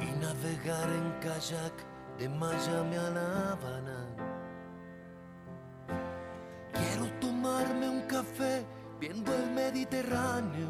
[0.00, 1.72] y navegar en kayak
[2.18, 4.06] de Miami a La Habana.
[6.72, 8.64] Quiero tomarme un café
[9.00, 10.68] viendo el Mediterráneo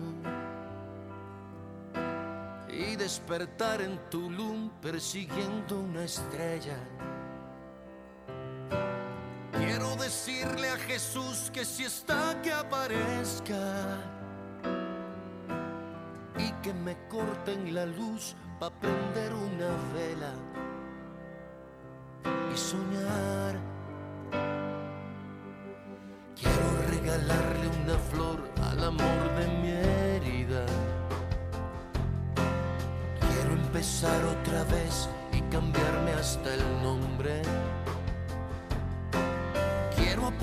[2.69, 6.79] y despertar en Tulum persiguiendo una estrella.
[10.99, 14.01] Jesús que si está que aparezca.
[16.37, 20.33] Y que me corten la luz para prender una vela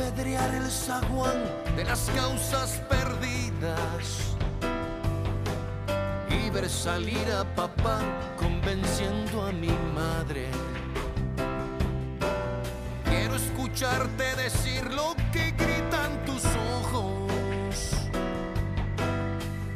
[0.06, 1.44] apedrear el zaguán
[1.76, 4.36] de las causas perdidas
[6.30, 8.00] y ver salir a papá
[8.38, 10.50] convenciendo a mi madre.
[13.06, 16.44] Quiero escucharte decir lo que gritan tus
[16.80, 17.92] ojos.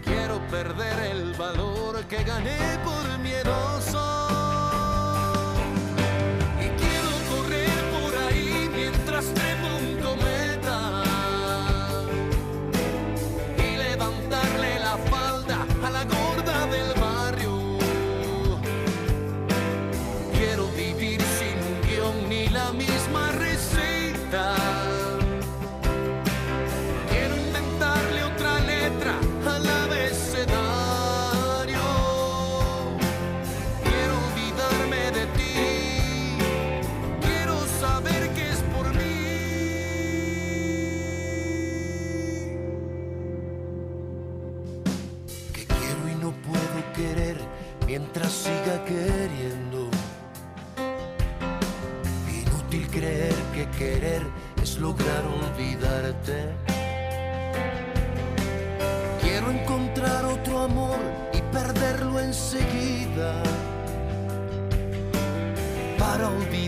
[0.04, 4.09] Quiero perder el valor que gané por miedoso.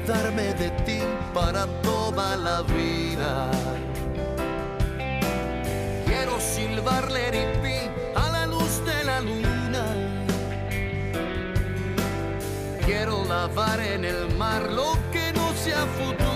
[0.01, 0.99] Olvidarme de ti
[1.33, 3.51] para toda la vida.
[6.05, 9.85] Quiero silbarle ripi a la luz de la luna.
[12.85, 16.30] Quiero lavar en el mar lo que no sea futuro.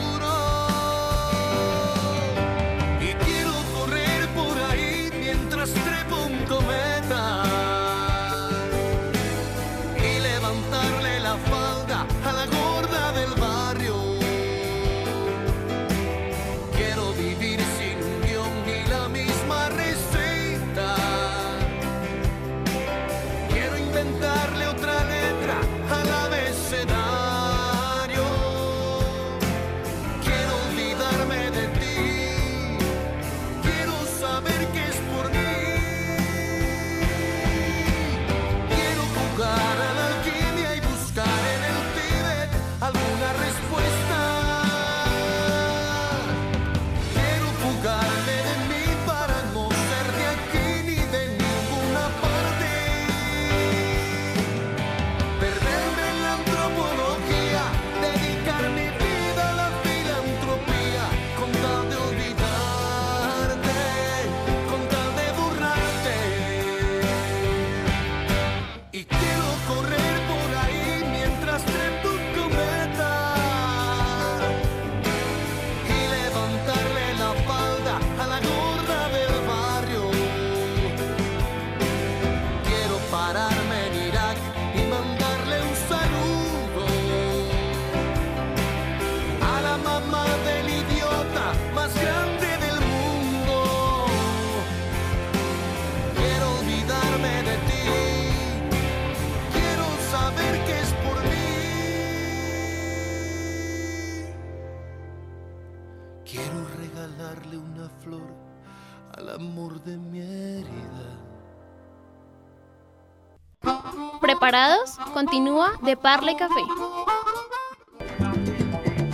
[115.13, 116.62] Continúa de Parla y Café.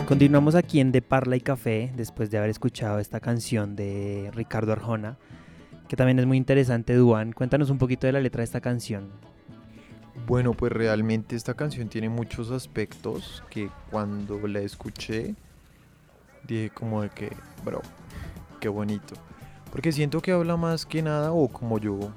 [0.08, 4.74] Continuamos aquí en De Parla y Café después de haber escuchado esta canción de Ricardo
[4.74, 5.18] Arjona,
[5.88, 7.32] que también es muy interesante, Duan.
[7.32, 9.10] Cuéntanos un poquito de la letra de esta canción.
[10.28, 15.36] Bueno, pues realmente esta canción tiene muchos aspectos que cuando la escuché
[16.48, 17.82] dije como de que, bro,
[18.60, 19.16] qué bonito.
[19.72, 22.12] Porque siento que habla más que nada, o como yo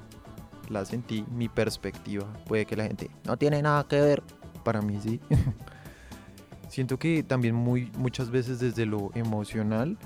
[0.69, 2.25] la sentí, mi perspectiva.
[2.45, 4.23] Puede que la gente no tiene nada que ver,
[4.63, 5.19] para mí sí.
[6.69, 9.97] Siento que también muy, muchas veces desde lo emocional,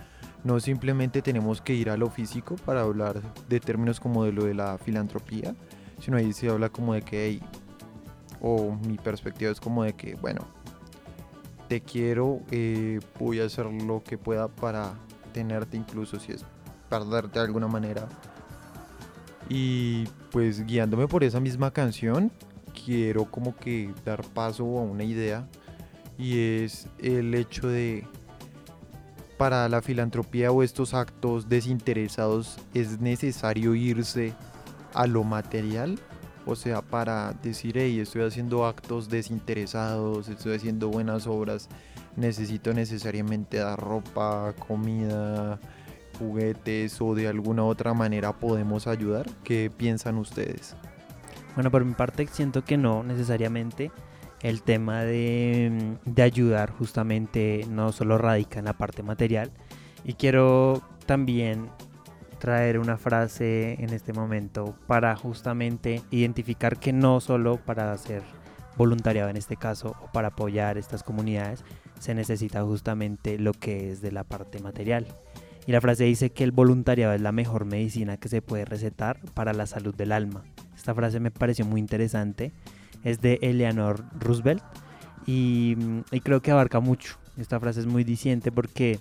[0.43, 4.45] no simplemente tenemos que ir a lo físico para hablar de términos como de lo
[4.45, 5.55] de la filantropía,
[5.99, 7.41] sino ahí se habla como de que, hey,
[8.41, 10.41] o mi perspectiva es como de que, bueno,
[11.67, 14.93] te quiero, eh, voy a hacer lo que pueda para
[15.33, 16.45] tenerte incluso si es
[16.89, 18.07] perderte de alguna manera.
[19.49, 22.31] Y pues guiándome por esa misma canción,
[22.85, 25.47] quiero como que dar paso a una idea
[26.17, 28.05] y es el hecho de
[29.37, 34.33] para la filantropía o estos actos desinteresados es necesario irse
[34.93, 35.97] a lo material,
[36.45, 41.69] o sea, para decir, hey, estoy haciendo actos desinteresados, estoy haciendo buenas obras,
[42.17, 45.57] necesito necesariamente dar ropa, comida,
[46.19, 49.25] juguetes o de alguna otra manera podemos ayudar.
[49.43, 50.75] ¿Qué piensan ustedes?
[51.55, 53.91] Bueno, por mi parte siento que no necesariamente.
[54.41, 59.51] El tema de, de ayudar justamente no solo radica en la parte material.
[60.05, 61.69] Y quiero también
[62.39, 68.23] traer una frase en este momento para justamente identificar que no solo para hacer
[68.77, 71.65] voluntariado en este caso o para apoyar estas comunidades
[71.99, 75.05] se necesita justamente lo que es de la parte material.
[75.69, 79.19] Y la frase dice que el voluntariado es la mejor medicina que se puede recetar
[79.35, 80.43] para la salud del alma.
[80.75, 82.51] Esta frase me pareció muy interesante.
[83.03, 84.63] Es de Eleanor Roosevelt
[85.27, 85.77] y,
[86.11, 87.19] y creo que abarca mucho.
[87.37, 88.99] Esta frase es muy diciente porque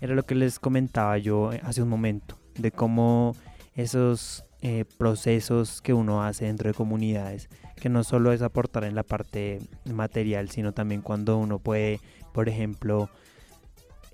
[0.00, 3.36] era lo que les comentaba yo hace un momento, de cómo
[3.76, 8.96] esos eh, procesos que uno hace dentro de comunidades, que no solo es aportar en
[8.96, 12.00] la parte material, sino también cuando uno puede,
[12.34, 13.08] por ejemplo,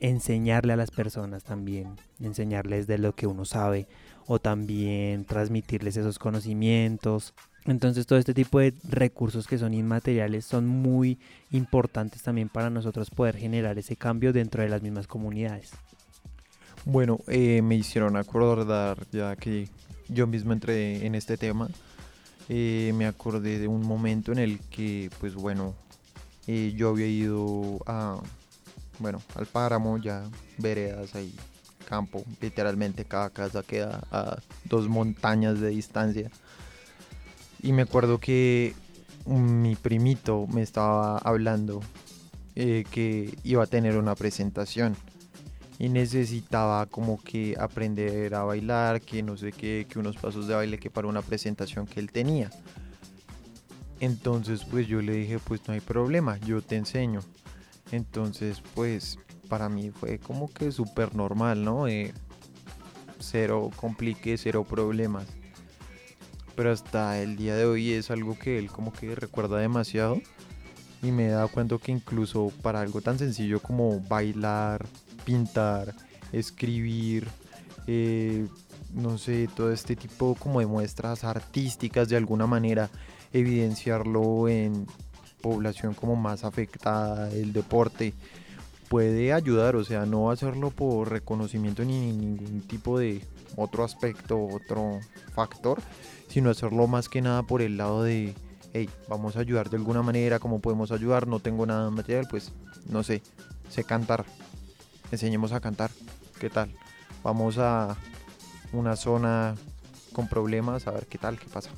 [0.08, 3.86] enseñarle a las personas también, enseñarles de lo que uno sabe
[4.26, 7.32] o también transmitirles esos conocimientos.
[7.64, 11.18] Entonces todo este tipo de recursos que son inmateriales son muy
[11.52, 15.70] importantes también para nosotros poder generar ese cambio dentro de las mismas comunidades.
[16.84, 19.68] Bueno, eh, me hicieron acordar ya que
[20.10, 21.68] yo mismo entré en este tema.
[22.50, 25.74] eh, me acordé de un momento en el que, pues bueno,
[26.46, 28.20] eh, yo había ido a,
[28.98, 30.24] bueno, al páramo, ya
[30.58, 31.34] veredas ahí,
[31.88, 36.30] campo, literalmente cada casa queda a dos montañas de distancia.
[37.62, 38.74] Y me acuerdo que
[39.26, 41.80] mi primito me estaba hablando
[42.56, 44.96] eh, que iba a tener una presentación
[45.78, 50.54] y necesitaba como que aprender a bailar, que no sé qué, que unos pasos de
[50.54, 52.50] baile que para una presentación que él tenía.
[53.98, 57.20] Entonces pues yo le dije pues no hay problema, yo te enseño.
[57.94, 61.86] Entonces pues para mí fue como que súper normal, ¿no?
[61.86, 62.12] Eh,
[63.20, 65.26] cero complique, cero problemas.
[66.56, 70.20] Pero hasta el día de hoy es algo que él como que recuerda demasiado.
[71.02, 74.86] Y me he dado cuenta que incluso para algo tan sencillo como bailar,
[75.24, 75.94] pintar,
[76.32, 77.28] escribir,
[77.86, 78.46] eh,
[78.94, 82.88] no sé, todo este tipo como de muestras artísticas de alguna manera,
[83.32, 84.86] evidenciarlo en
[85.44, 88.14] población como más afectada, el deporte,
[88.88, 93.22] puede ayudar, o sea, no hacerlo por reconocimiento ni ningún tipo de
[93.54, 95.00] otro aspecto, otro
[95.34, 95.82] factor,
[96.28, 98.32] sino hacerlo más que nada por el lado de,
[98.72, 101.26] hey, vamos a ayudar de alguna manera, ¿cómo podemos ayudar?
[101.26, 102.50] No tengo nada material, pues
[102.88, 103.20] no sé,
[103.68, 104.24] sé cantar,
[105.12, 105.90] enseñemos a cantar,
[106.40, 106.70] ¿qué tal?
[107.22, 107.98] Vamos a
[108.72, 109.56] una zona
[110.14, 111.68] con problemas, a ver qué tal, qué pasa.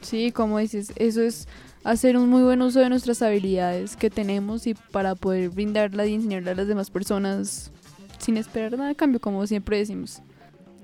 [0.00, 1.46] Sí, como dices, eso es
[1.86, 6.14] hacer un muy buen uso de nuestras habilidades que tenemos y para poder brindarlas y
[6.14, 7.70] enseñarlas a las demás personas
[8.18, 10.20] sin esperar nada a cambio, como siempre decimos.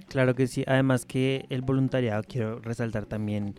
[0.09, 3.57] Claro que sí, además que el voluntariado, quiero resaltar también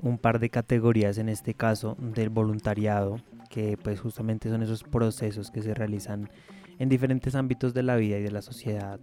[0.00, 3.20] un par de categorías en este caso del voluntariado,
[3.50, 6.30] que pues justamente son esos procesos que se realizan
[6.78, 8.98] en diferentes ámbitos de la vida y de la sociedad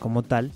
[0.00, 0.50] como tal.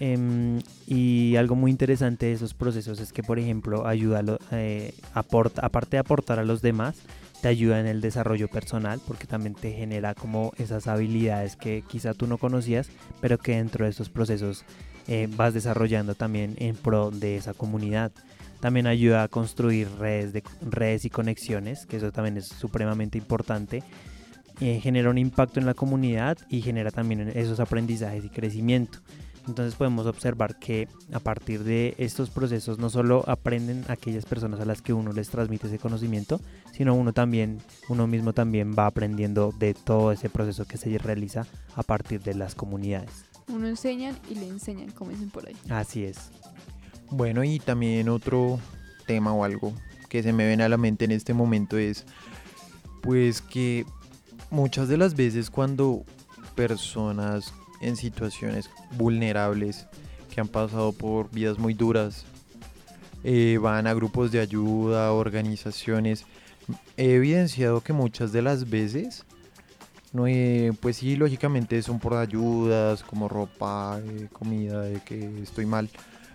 [0.00, 5.64] Em, y algo muy interesante de esos procesos es que, por ejemplo, ayuda eh, aporta,
[5.64, 6.96] aparte de aportar a los demás,
[7.40, 12.14] te ayuda en el desarrollo personal porque también te genera como esas habilidades que quizá
[12.14, 14.64] tú no conocías, pero que dentro de estos procesos
[15.06, 18.12] eh, vas desarrollando también en pro de esa comunidad.
[18.60, 23.82] También ayuda a construir redes, de, redes y conexiones, que eso también es supremamente importante.
[24.60, 28.98] Eh, genera un impacto en la comunidad y genera también esos aprendizajes y crecimiento.
[29.48, 34.66] Entonces podemos observar que a partir de estos procesos no solo aprenden aquellas personas a
[34.66, 36.40] las que uno les transmite ese conocimiento,
[36.72, 41.46] sino uno también, uno mismo también va aprendiendo de todo ese proceso que se realiza
[41.74, 43.24] a partir de las comunidades.
[43.48, 45.56] Uno enseñan y le enseñan, como dicen por ahí.
[45.70, 46.30] Así es.
[47.10, 48.60] Bueno, y también otro
[49.06, 49.72] tema o algo
[50.10, 52.04] que se me viene a la mente en este momento es
[53.00, 53.86] Pues que
[54.50, 56.04] muchas de las veces cuando
[56.54, 59.86] personas en situaciones vulnerables
[60.32, 62.24] que han pasado por vidas muy duras.
[63.24, 66.24] Eh, van a grupos de ayuda, organizaciones,
[66.96, 69.24] he evidenciado que muchas de las veces,
[70.12, 75.66] no, eh, pues sí, lógicamente son por ayudas, como ropa, eh, comida, de que estoy
[75.66, 75.90] mal,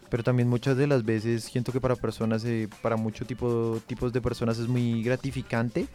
[0.09, 4.13] pero también muchas de las veces siento que para personas, eh, para muchos tipo, tipos
[4.13, 5.87] de personas es muy gratificante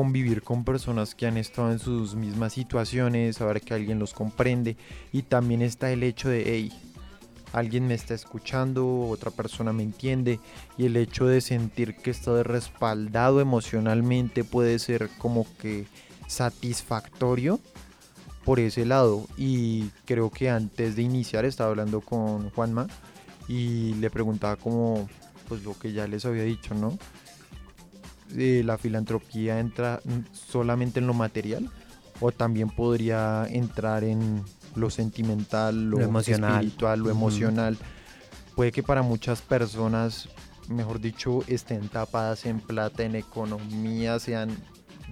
[0.00, 4.78] convivir con personas que han estado en sus mismas situaciones, saber que alguien los comprende
[5.12, 6.72] y también está el hecho de, hey,
[7.52, 10.40] alguien me está escuchando, otra persona me entiende
[10.78, 15.86] y el hecho de sentir que estoy respaldado emocionalmente puede ser como que
[16.26, 17.60] satisfactorio
[18.46, 22.86] por ese lado y creo que antes de iniciar estaba hablando con Juanma
[23.48, 25.10] y le preguntaba como
[25.46, 26.96] pues lo que ya les había dicho, ¿no?
[28.36, 30.00] Eh, la filantropía entra
[30.32, 31.70] solamente en lo material
[32.20, 36.54] o también podría entrar en lo sentimental, lo, Lo emocional.
[36.54, 37.78] espiritual, lo emocional.
[38.54, 40.28] Puede que para muchas personas,
[40.68, 44.50] mejor dicho, estén tapadas en plata, en economía, sean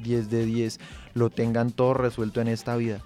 [0.03, 0.79] 10 de 10,
[1.15, 3.01] lo tengan todo resuelto en esta vida,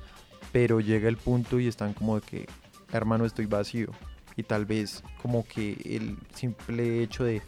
[0.50, 2.48] pero llega el punto y están como de que,
[2.92, 3.90] hermano, estoy vacío.
[4.36, 7.42] Y tal vez como que el simple hecho de,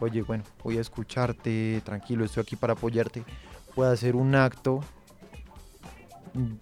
[0.00, 3.24] oye, bueno, voy a escucharte, tranquilo, estoy aquí para apoyarte,
[3.74, 4.80] puede hacer un acto,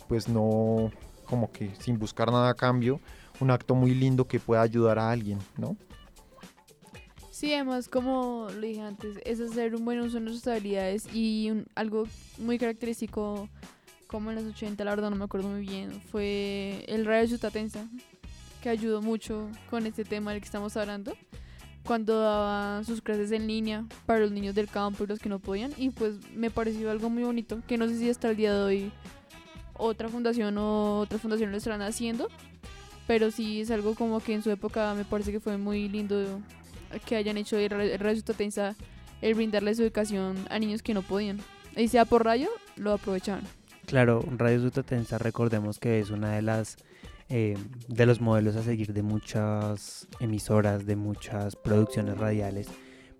[0.08, 0.90] pues no,
[1.26, 3.00] como que sin buscar nada a cambio,
[3.40, 5.76] un acto muy lindo que pueda ayudar a alguien, ¿no?
[7.30, 11.50] Sí, además, como lo dije antes, es hacer un buen uso de nuestras habilidades y
[11.50, 12.04] un- algo
[12.38, 13.50] muy característico,
[14.06, 17.86] como en los 80, la verdad no me acuerdo muy bien, fue el radio Sutatensa,
[18.62, 21.12] que ayudó mucho con este tema del que estamos hablando,
[21.86, 25.38] cuando daba sus clases en línea para los niños del campo y los que no
[25.38, 28.52] podían, y pues me pareció algo muy bonito, que no sé si hasta el día
[28.52, 28.92] de hoy
[29.74, 32.28] otra fundación o otra fundación lo estarán haciendo,
[33.06, 36.40] pero sí es algo como que en su época me parece que fue muy lindo
[37.04, 38.74] que hayan hecho el Radio Sutatensa
[39.22, 41.38] el brindarles educación a niños que no podían.
[41.76, 43.44] Y sea por rayo, lo aprovechaban.
[43.86, 46.76] Claro, Radio Sutatensa, recordemos que es una de las
[47.28, 47.56] eh,
[47.88, 52.68] de los modelos a seguir de muchas emisoras, de muchas producciones radiales,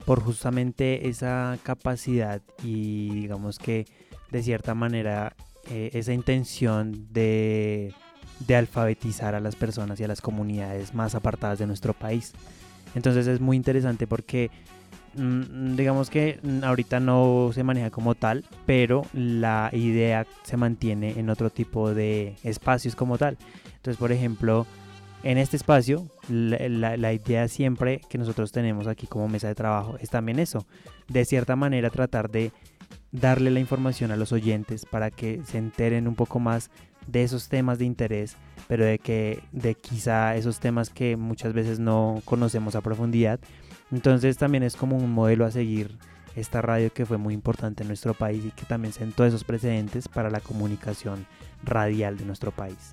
[0.05, 3.87] por justamente esa capacidad y digamos que
[4.31, 5.35] de cierta manera
[5.71, 7.93] eh, esa intención de,
[8.47, 12.33] de alfabetizar a las personas y a las comunidades más apartadas de nuestro país.
[12.95, 14.51] Entonces es muy interesante porque
[15.17, 21.31] digamos que mm, ahorita no se maneja como tal, pero la idea se mantiene en
[21.31, 23.39] otro tipo de espacios como tal.
[23.77, 24.67] Entonces, por ejemplo,
[25.23, 30.11] en este espacio, la idea siempre que nosotros tenemos aquí como mesa de trabajo es
[30.11, 30.67] también eso,
[31.09, 32.53] de cierta manera tratar de
[33.13, 36.71] darle la información a los oyentes para que se enteren un poco más
[37.07, 38.37] de esos temas de interés,
[38.69, 43.41] pero de que de quizá esos temas que muchas veces no conocemos a profundidad.
[43.93, 45.97] Entonces también es como un modelo a seguir
[46.35, 50.09] esta radio que fue muy importante en nuestro país y que también sentó esos precedentes
[50.09, 51.27] para la comunicación
[51.65, 52.93] radial de nuestro país.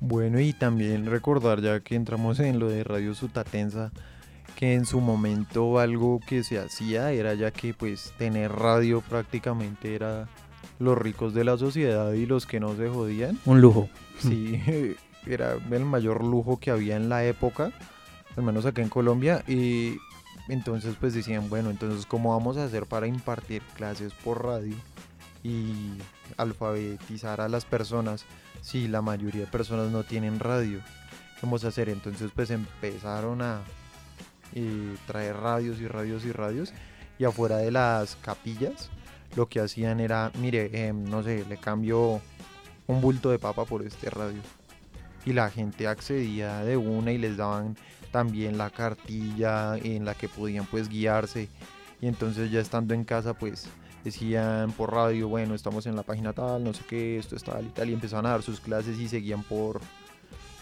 [0.00, 3.92] Bueno, y también recordar, ya que entramos en lo de Radio Sutatensa,
[4.56, 9.94] que en su momento algo que se hacía era ya que pues tener radio prácticamente
[9.94, 10.28] era
[10.78, 13.38] los ricos de la sociedad y los que no se jodían.
[13.46, 13.88] Un lujo.
[14.18, 14.60] Sí,
[15.26, 17.72] era el mayor lujo que había en la época,
[18.36, 19.42] al menos acá en Colombia.
[19.48, 19.96] Y
[20.48, 24.74] entonces pues decían, bueno, entonces ¿cómo vamos a hacer para impartir clases por radio
[25.42, 25.98] y
[26.36, 28.24] alfabetizar a las personas
[28.62, 30.80] si la mayoría de personas no tienen radio?
[31.34, 31.88] ¿Qué vamos a hacer?
[31.88, 33.60] Entonces pues empezaron a
[34.54, 36.72] eh, traer radios y radios y radios
[37.18, 38.90] y afuera de las capillas
[39.36, 42.20] lo que hacían era, mire, em, no sé, le cambio
[42.86, 44.40] un bulto de papa por este radio.
[45.24, 47.76] Y la gente accedía de una y les daban
[48.16, 51.50] también la cartilla en la que podían pues guiarse.
[52.00, 53.68] Y entonces ya estando en casa pues
[54.04, 57.66] decían por radio, bueno, estamos en la página tal, no sé qué, esto es tal
[57.66, 57.90] y tal.
[57.90, 59.82] Y empezaban a dar sus clases y seguían por...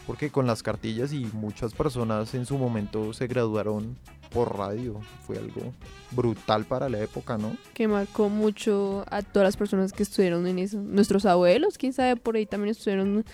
[0.05, 3.97] Porque con las cartillas y muchas personas en su momento se graduaron
[4.31, 5.01] por radio.
[5.25, 5.73] Fue algo
[6.11, 7.57] brutal para la época, ¿no?
[7.73, 10.81] Que marcó mucho a todas las personas que estuvieron en eso.
[10.81, 13.25] Nuestros abuelos, quién sabe, por ahí también estuvieron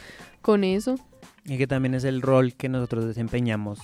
[0.42, 0.96] con eso.
[1.46, 3.80] Y que también es el rol que nosotros desempeñamos.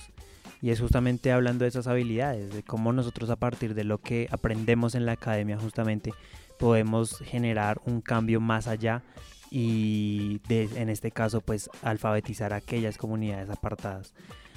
[0.61, 4.27] Y es justamente hablando de esas habilidades, de cómo nosotros a partir de lo que
[4.31, 6.13] aprendemos en la academia justamente
[6.57, 9.03] podemos generar un cambio más allá
[9.51, 14.13] y en este caso pues alfabetizar a aquellas comunidades apartadas.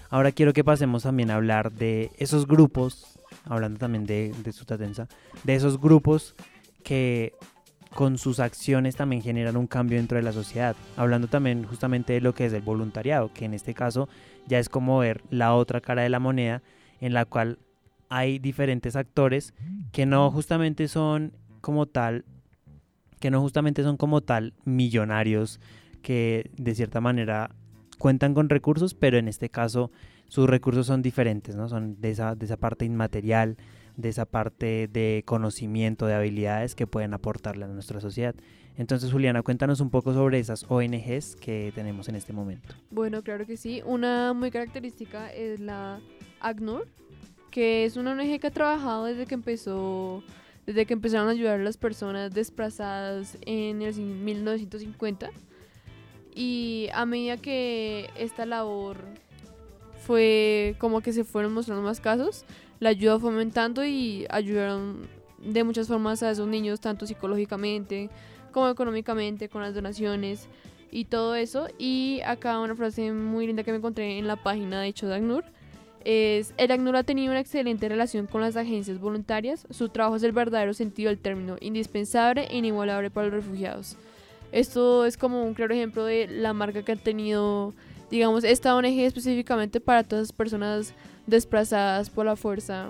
[0.08, 5.06] Ahora quiero que pasemos también a hablar de esos grupos, hablando también de, de Sutatensa,
[5.44, 6.34] de esos grupos
[6.82, 7.34] que
[7.94, 10.74] con sus acciones también generan un cambio dentro de la sociedad.
[10.96, 14.08] Hablando también justamente de lo que es el voluntariado, que en este caso
[14.46, 16.62] ya es como ver la otra cara de la moneda
[17.00, 17.58] en la cual
[18.08, 19.54] hay diferentes actores
[19.92, 22.24] que no justamente son como tal
[23.20, 25.60] que no justamente son como tal millonarios
[26.02, 27.50] que de cierta manera
[27.98, 29.92] cuentan con recursos, pero en este caso
[30.28, 31.68] sus recursos son diferentes, ¿no?
[31.68, 33.56] Son de esa, de esa parte inmaterial,
[33.96, 38.34] de esa parte de conocimiento, de habilidades que pueden aportarle a nuestra sociedad.
[38.80, 42.74] Entonces, Juliana, cuéntanos un poco sobre esas ONGs que tenemos en este momento.
[42.90, 43.82] Bueno, claro que sí.
[43.84, 46.00] Una muy característica es la
[46.40, 46.88] ACNUR,
[47.50, 50.24] que es una ONG que ha trabajado desde que empezó,
[50.64, 55.28] desde que empezaron a ayudar a las personas desplazadas en el 1950.
[56.34, 58.96] Y a medida que esta labor
[60.06, 62.46] fue como que se fueron mostrando más casos,
[62.78, 65.06] la ayuda fue aumentando y ayudaron
[65.36, 68.08] de muchas formas a esos niños, tanto psicológicamente
[68.50, 70.48] como económicamente, con las donaciones
[70.90, 71.68] y todo eso.
[71.78, 75.16] Y acá una frase muy linda que me encontré en la página de hecho de
[75.16, 75.44] ACNUR
[76.04, 80.22] es, el ACNUR ha tenido una excelente relación con las agencias voluntarias, su trabajo es
[80.22, 83.96] el verdadero sentido del término, indispensable e inigualable para los refugiados.
[84.52, 87.74] Esto es como un claro ejemplo de la marca que ha tenido,
[88.10, 90.94] digamos, esta ONG específicamente para todas las personas
[91.26, 92.88] desplazadas por la fuerza,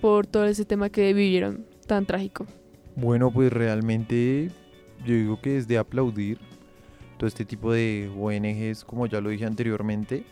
[0.00, 2.46] por todo ese tema que vivieron tan trágico.
[2.96, 4.50] Bueno, pues realmente
[5.04, 6.38] yo digo que es de aplaudir
[7.16, 10.24] todo este tipo de ONGs, como ya lo dije anteriormente,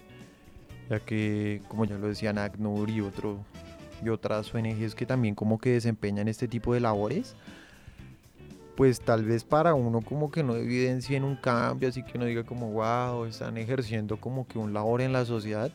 [0.89, 3.45] ya que, como ya lo decían ACNUR y, otro,
[4.03, 7.37] y otras ONGs que también como que desempeñan este tipo de labores,
[8.77, 12.45] pues tal vez para uno como que no evidencien un cambio, así que no diga
[12.45, 15.71] como, wow, están ejerciendo como que un labor en la sociedad,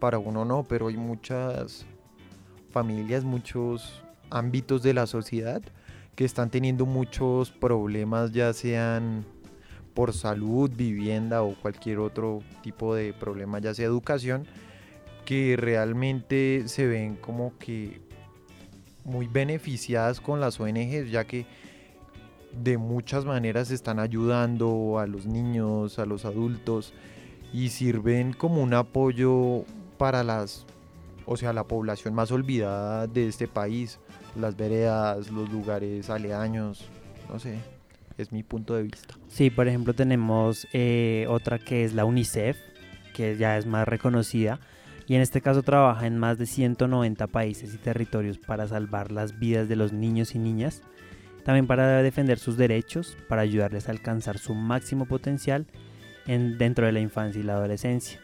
[0.00, 1.86] para uno no, pero hay muchas
[2.72, 5.62] familias, muchos ámbitos de la sociedad
[6.14, 9.24] que están teniendo muchos problemas, ya sean
[9.94, 14.46] por salud, vivienda o cualquier otro tipo de problema, ya sea educación,
[15.24, 18.00] que realmente se ven como que
[19.04, 21.46] muy beneficiadas con las ONGs, ya que
[22.52, 26.92] de muchas maneras están ayudando a los niños, a los adultos
[27.52, 29.64] y sirven como un apoyo
[29.98, 30.66] para las,
[31.26, 33.98] o sea, la población más olvidada de este país,
[34.36, 36.84] las veredas, los lugares aledaños,
[37.28, 37.58] no sé,
[38.18, 39.14] es mi punto de vista.
[39.28, 42.56] Sí, por ejemplo tenemos eh, otra que es la UNICEF,
[43.14, 44.60] que ya es más reconocida
[45.06, 49.38] y en este caso trabaja en más de 190 países y territorios para salvar las
[49.38, 50.82] vidas de los niños y niñas,
[51.44, 55.66] también para defender sus derechos, para ayudarles a alcanzar su máximo potencial
[56.26, 58.20] en, dentro de la infancia y la adolescencia.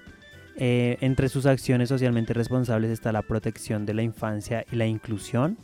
[0.56, 5.56] Eh, entre sus acciones socialmente responsables está la protección de la infancia y la inclusión.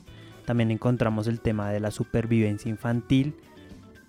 [0.45, 3.34] También encontramos el tema de la supervivencia infantil,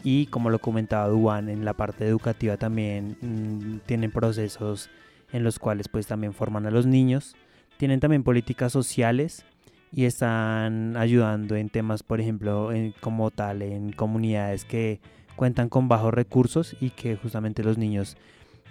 [0.05, 4.91] y como lo comentaba Duan en la parte educativa también mmm, tienen procesos
[5.33, 7.35] en los cuales pues también forman a los niños.
[7.77, 9.43] Tienen también políticas sociales
[9.91, 15.01] y están ayudando en temas por ejemplo en, como tal en comunidades que
[15.35, 18.15] cuentan con bajos recursos y que justamente los niños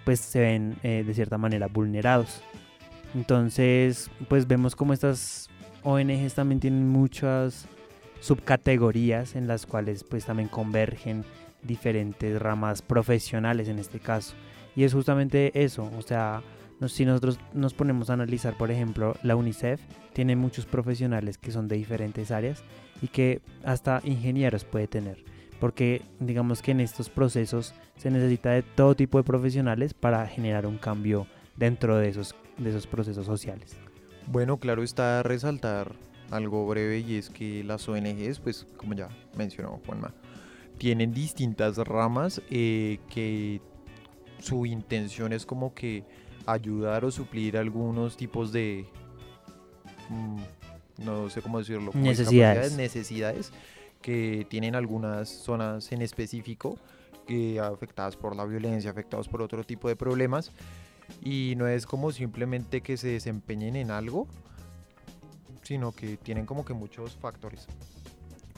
[0.05, 2.43] pues se ven eh, de cierta manera vulnerados.
[3.13, 5.51] Entonces pues vemos como estas
[5.85, 7.67] ONGs también tienen muchas
[8.21, 11.25] subcategorías en las cuales pues también convergen
[11.63, 14.35] diferentes ramas profesionales en este caso.
[14.75, 16.43] Y es justamente eso, o sea,
[16.89, 19.81] si nosotros nos ponemos a analizar, por ejemplo, la UNICEF
[20.13, 22.63] tiene muchos profesionales que son de diferentes áreas
[23.01, 25.25] y que hasta ingenieros puede tener,
[25.61, 30.67] porque digamos que en estos procesos se necesita de todo tipo de profesionales para generar
[30.67, 31.27] un cambio
[31.57, 33.77] dentro de esos, de esos procesos sociales.
[34.27, 35.93] Bueno, claro está resaltar
[36.31, 40.13] algo breve y es que las ONGs, pues como ya mencionó Juanma,
[40.79, 43.61] tienen distintas ramas eh, que
[44.41, 46.05] su intención es como que
[46.47, 48.87] ayudar o suplir algunos tipos de,
[50.11, 52.77] mm, no sé cómo decirlo, necesidades.
[52.77, 53.53] necesidades
[54.03, 56.79] que tienen algunas zonas en específico
[57.27, 60.53] que afectadas por la violencia, afectados por otro tipo de problemas
[61.23, 64.27] y no es como simplemente que se desempeñen en algo,
[65.63, 67.67] sino que tienen como que muchos factores.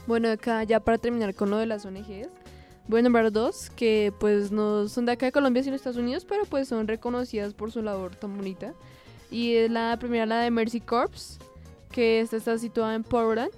[0.07, 2.28] Bueno, acá ya para terminar con lo de las ONGs,
[2.88, 5.99] voy a nombrar dos que pues no son de acá de Colombia sino de Estados
[5.99, 8.74] Unidos, pero pues son reconocidas por su labor tan bonita.
[9.30, 11.38] Y es la primera, la de Mercy Corps,
[11.90, 13.53] que esta está situada en Portland,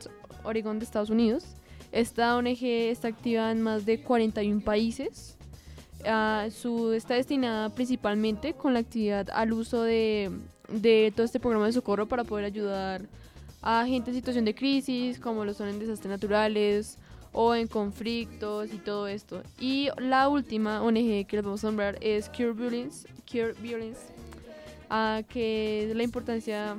[0.45, 1.45] Oregón de Estados Unidos.
[1.93, 5.38] Esta ONG está activa en más de 41 países.
[6.01, 10.31] Uh, su, está destinada principalmente con la actividad al uso de,
[10.69, 13.03] de todo este programa de socorro para poder ayudar
[13.63, 16.99] a gente en situación de crisis, como lo son en desastres naturales
[17.33, 19.43] o en conflictos y todo esto.
[19.59, 24.01] Y la última ONG que les vamos a nombrar es Cure Violence, Cure Violence
[24.91, 26.77] ah, que la importancia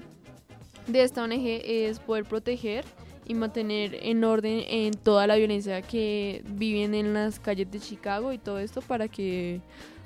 [0.87, 2.85] de esta ONG es poder proteger
[3.29, 8.33] y mantener en orden en toda la violencia que viven en las calles de Chicago
[8.33, 9.61] y todo esto para que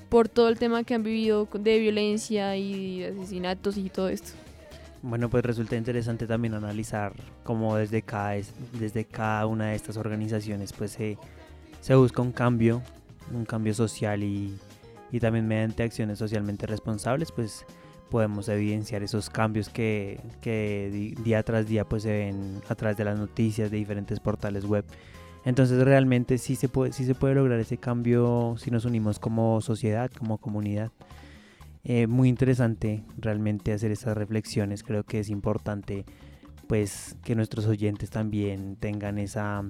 [0.10, 4.34] por todo el tema que han vivido de violencia y de asesinatos y todo esto.
[5.02, 7.14] Bueno, pues resulta interesante también analizar
[7.44, 11.18] cómo desde cada, es- desde cada una de estas organizaciones pues se,
[11.82, 12.82] se busca un cambio,
[13.34, 14.54] un cambio social y,
[15.14, 17.66] y también mediante acciones socialmente responsables pues
[18.14, 23.05] podemos evidenciar esos cambios que, que día tras día pues se ven a través de
[23.05, 24.86] las noticias de diferentes portales web.
[25.45, 29.61] Entonces realmente sí se puede, sí se puede lograr ese cambio si nos unimos como
[29.61, 30.91] sociedad, como comunidad.
[31.84, 34.84] Eh, muy interesante realmente hacer esas reflexiones.
[34.84, 36.05] Creo que es importante
[36.68, 39.64] pues que nuestros oyentes también tengan esa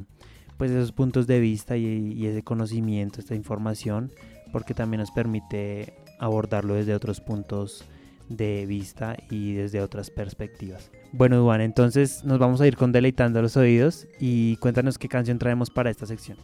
[0.57, 4.11] pues esos puntos de vista y, y ese conocimiento, esta información,
[4.51, 7.85] porque también nos permite abordarlo desde otros puntos
[8.29, 10.91] de vista y desde otras perspectivas.
[11.11, 15.39] Bueno, Duan, entonces nos vamos a ir con Deleitando los Oídos y cuéntanos qué canción
[15.39, 16.37] traemos para esta sección.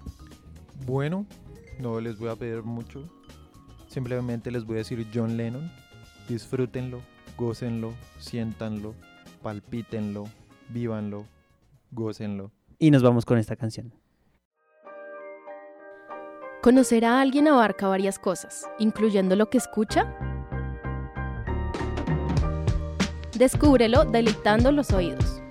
[0.85, 1.25] Bueno,
[1.79, 3.09] no les voy a pedir mucho.
[3.87, 5.71] Simplemente les voy a decir John Lennon.
[6.27, 7.01] Disfrútenlo,
[7.37, 8.93] gócenlo, siéntanlo,
[9.41, 10.25] palpítenlo,
[10.69, 11.25] vívanlo,
[11.91, 12.51] gócenlo.
[12.77, 13.93] Y nos vamos con esta canción.
[16.61, 20.13] Conocer a alguien abarca varias cosas, incluyendo lo que escucha.
[23.39, 25.41] Descúbrelo deleitando los oídos.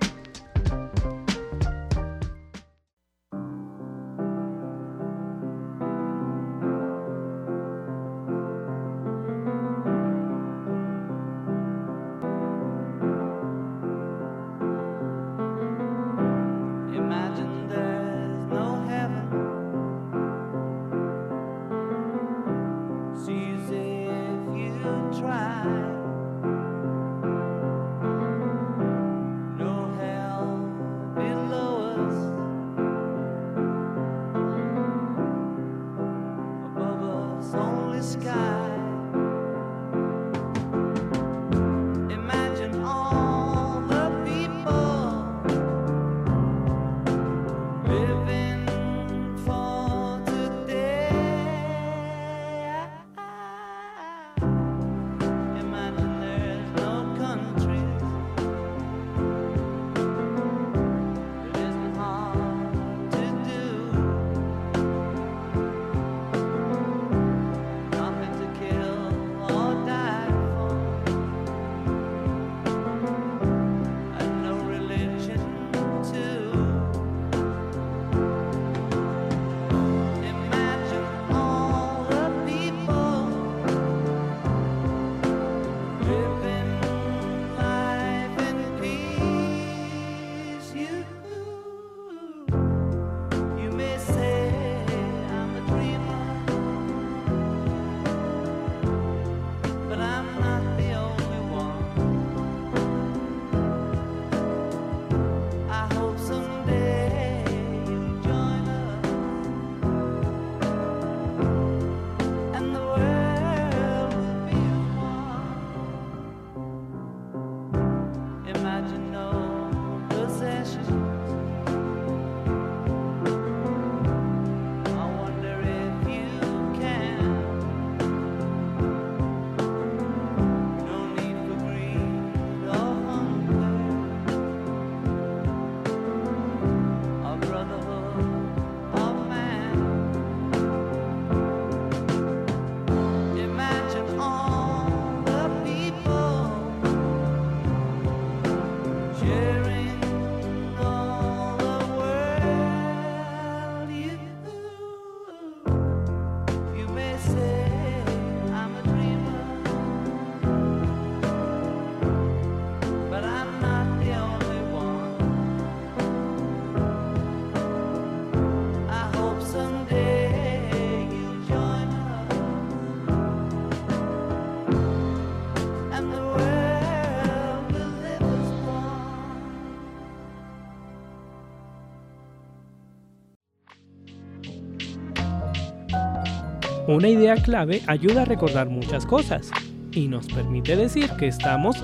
[186.99, 189.53] Una idea clave ayuda a recordar muchas cosas
[189.92, 191.76] y nos permite decir que estamos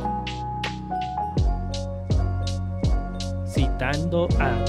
[3.46, 4.64] citando a...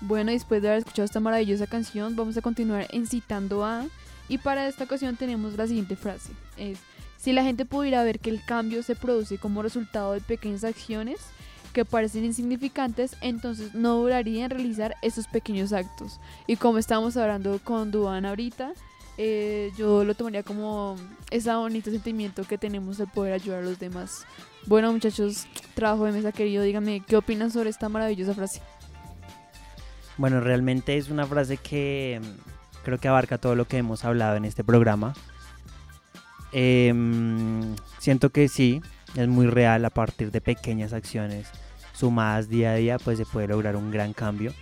[0.00, 3.84] Bueno, después de haber escuchado esta maravillosa canción, vamos a continuar en Citando a.
[4.30, 6.32] Y para esta ocasión tenemos la siguiente frase.
[6.56, 6.78] Es,
[7.18, 11.18] si la gente pudiera ver que el cambio se produce como resultado de pequeñas acciones
[11.72, 16.20] que parecen insignificantes, entonces no duraría en realizar esos pequeños actos.
[16.46, 18.72] Y como estamos hablando con Duan ahorita,
[19.18, 20.96] eh, yo lo tomaría como
[21.30, 24.24] ese bonito sentimiento que tenemos de poder ayudar a los demás.
[24.66, 28.62] Bueno, muchachos, trabajo de mesa querido, díganme qué opinan sobre esta maravillosa frase.
[30.16, 34.36] Bueno, realmente es una frase que mm, creo que abarca todo lo que hemos hablado
[34.36, 35.14] en este programa.
[36.52, 38.82] Em, siento que sí,
[39.14, 41.46] es muy real a partir de pequeñas acciones
[41.92, 44.52] sumadas día a día, pues se puede lograr un gran cambio.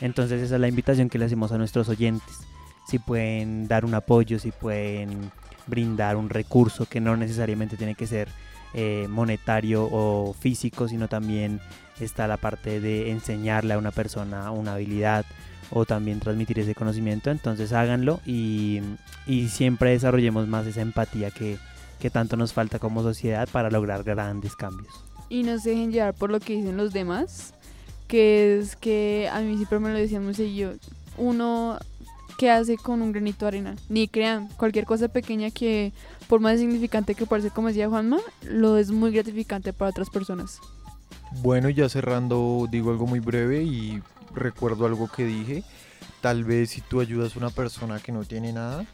[0.00, 2.38] Entonces esa es la invitación que le hacemos a nuestros oyentes.
[2.86, 5.30] Si pueden dar un apoyo, si pueden
[5.66, 8.28] brindar un recurso que no necesariamente tiene que ser
[8.74, 11.60] eh, monetario o físico, sino también
[12.00, 15.24] está la parte de enseñarle a una persona una habilidad
[15.70, 18.80] o también transmitir ese conocimiento, entonces háganlo y,
[19.26, 21.58] y siempre desarrollemos más esa empatía que,
[22.00, 24.92] que tanto nos falta como sociedad para lograr grandes cambios.
[25.28, 27.54] Y no se dejen llevar por lo que dicen los demás,
[28.08, 30.72] que es que a mí siempre me lo decían muy seguido,
[31.16, 31.78] uno
[32.36, 35.92] que hace con un granito de arena, ni crean, cualquier cosa pequeña que
[36.26, 40.58] por más significante que parece como decía Juanma, lo es muy gratificante para otras personas.
[41.42, 44.02] Bueno, ya cerrando, digo algo muy breve y
[44.34, 45.62] recuerdo algo que dije.
[46.20, 48.84] Tal vez si tú ayudas a una persona que no tiene nada,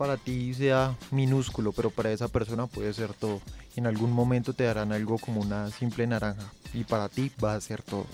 [0.00, 3.38] para ti sea minúsculo, pero para esa persona puede ser todo.
[3.76, 7.60] En algún momento te darán algo como una simple naranja y para ti va a
[7.60, 8.06] ser todo.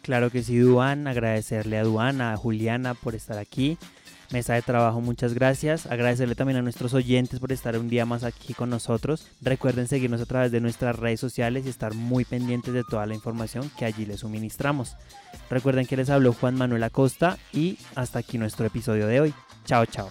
[0.00, 3.76] Claro que sí, Duan, agradecerle a Duana, a Juliana por estar aquí.
[4.32, 5.84] Mesa de trabajo, muchas gracias.
[5.84, 9.26] Agradecerle también a nuestros oyentes por estar un día más aquí con nosotros.
[9.42, 13.14] Recuerden seguirnos a través de nuestras redes sociales y estar muy pendientes de toda la
[13.14, 14.96] información que allí les suministramos.
[15.50, 19.34] Recuerden que les habló Juan Manuel Acosta y hasta aquí nuestro episodio de hoy.
[19.66, 20.10] Chao, chao.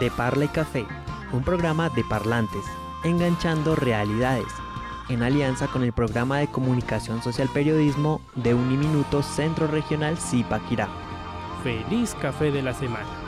[0.00, 0.86] De Parla y Café,
[1.32, 2.64] un programa de parlantes,
[3.02, 4.52] enganchando realidades,
[5.08, 10.88] en alianza con el programa de comunicación social periodismo de Uniminuto Centro Regional Zipaquirá.
[11.62, 13.25] Feliz café de la semana.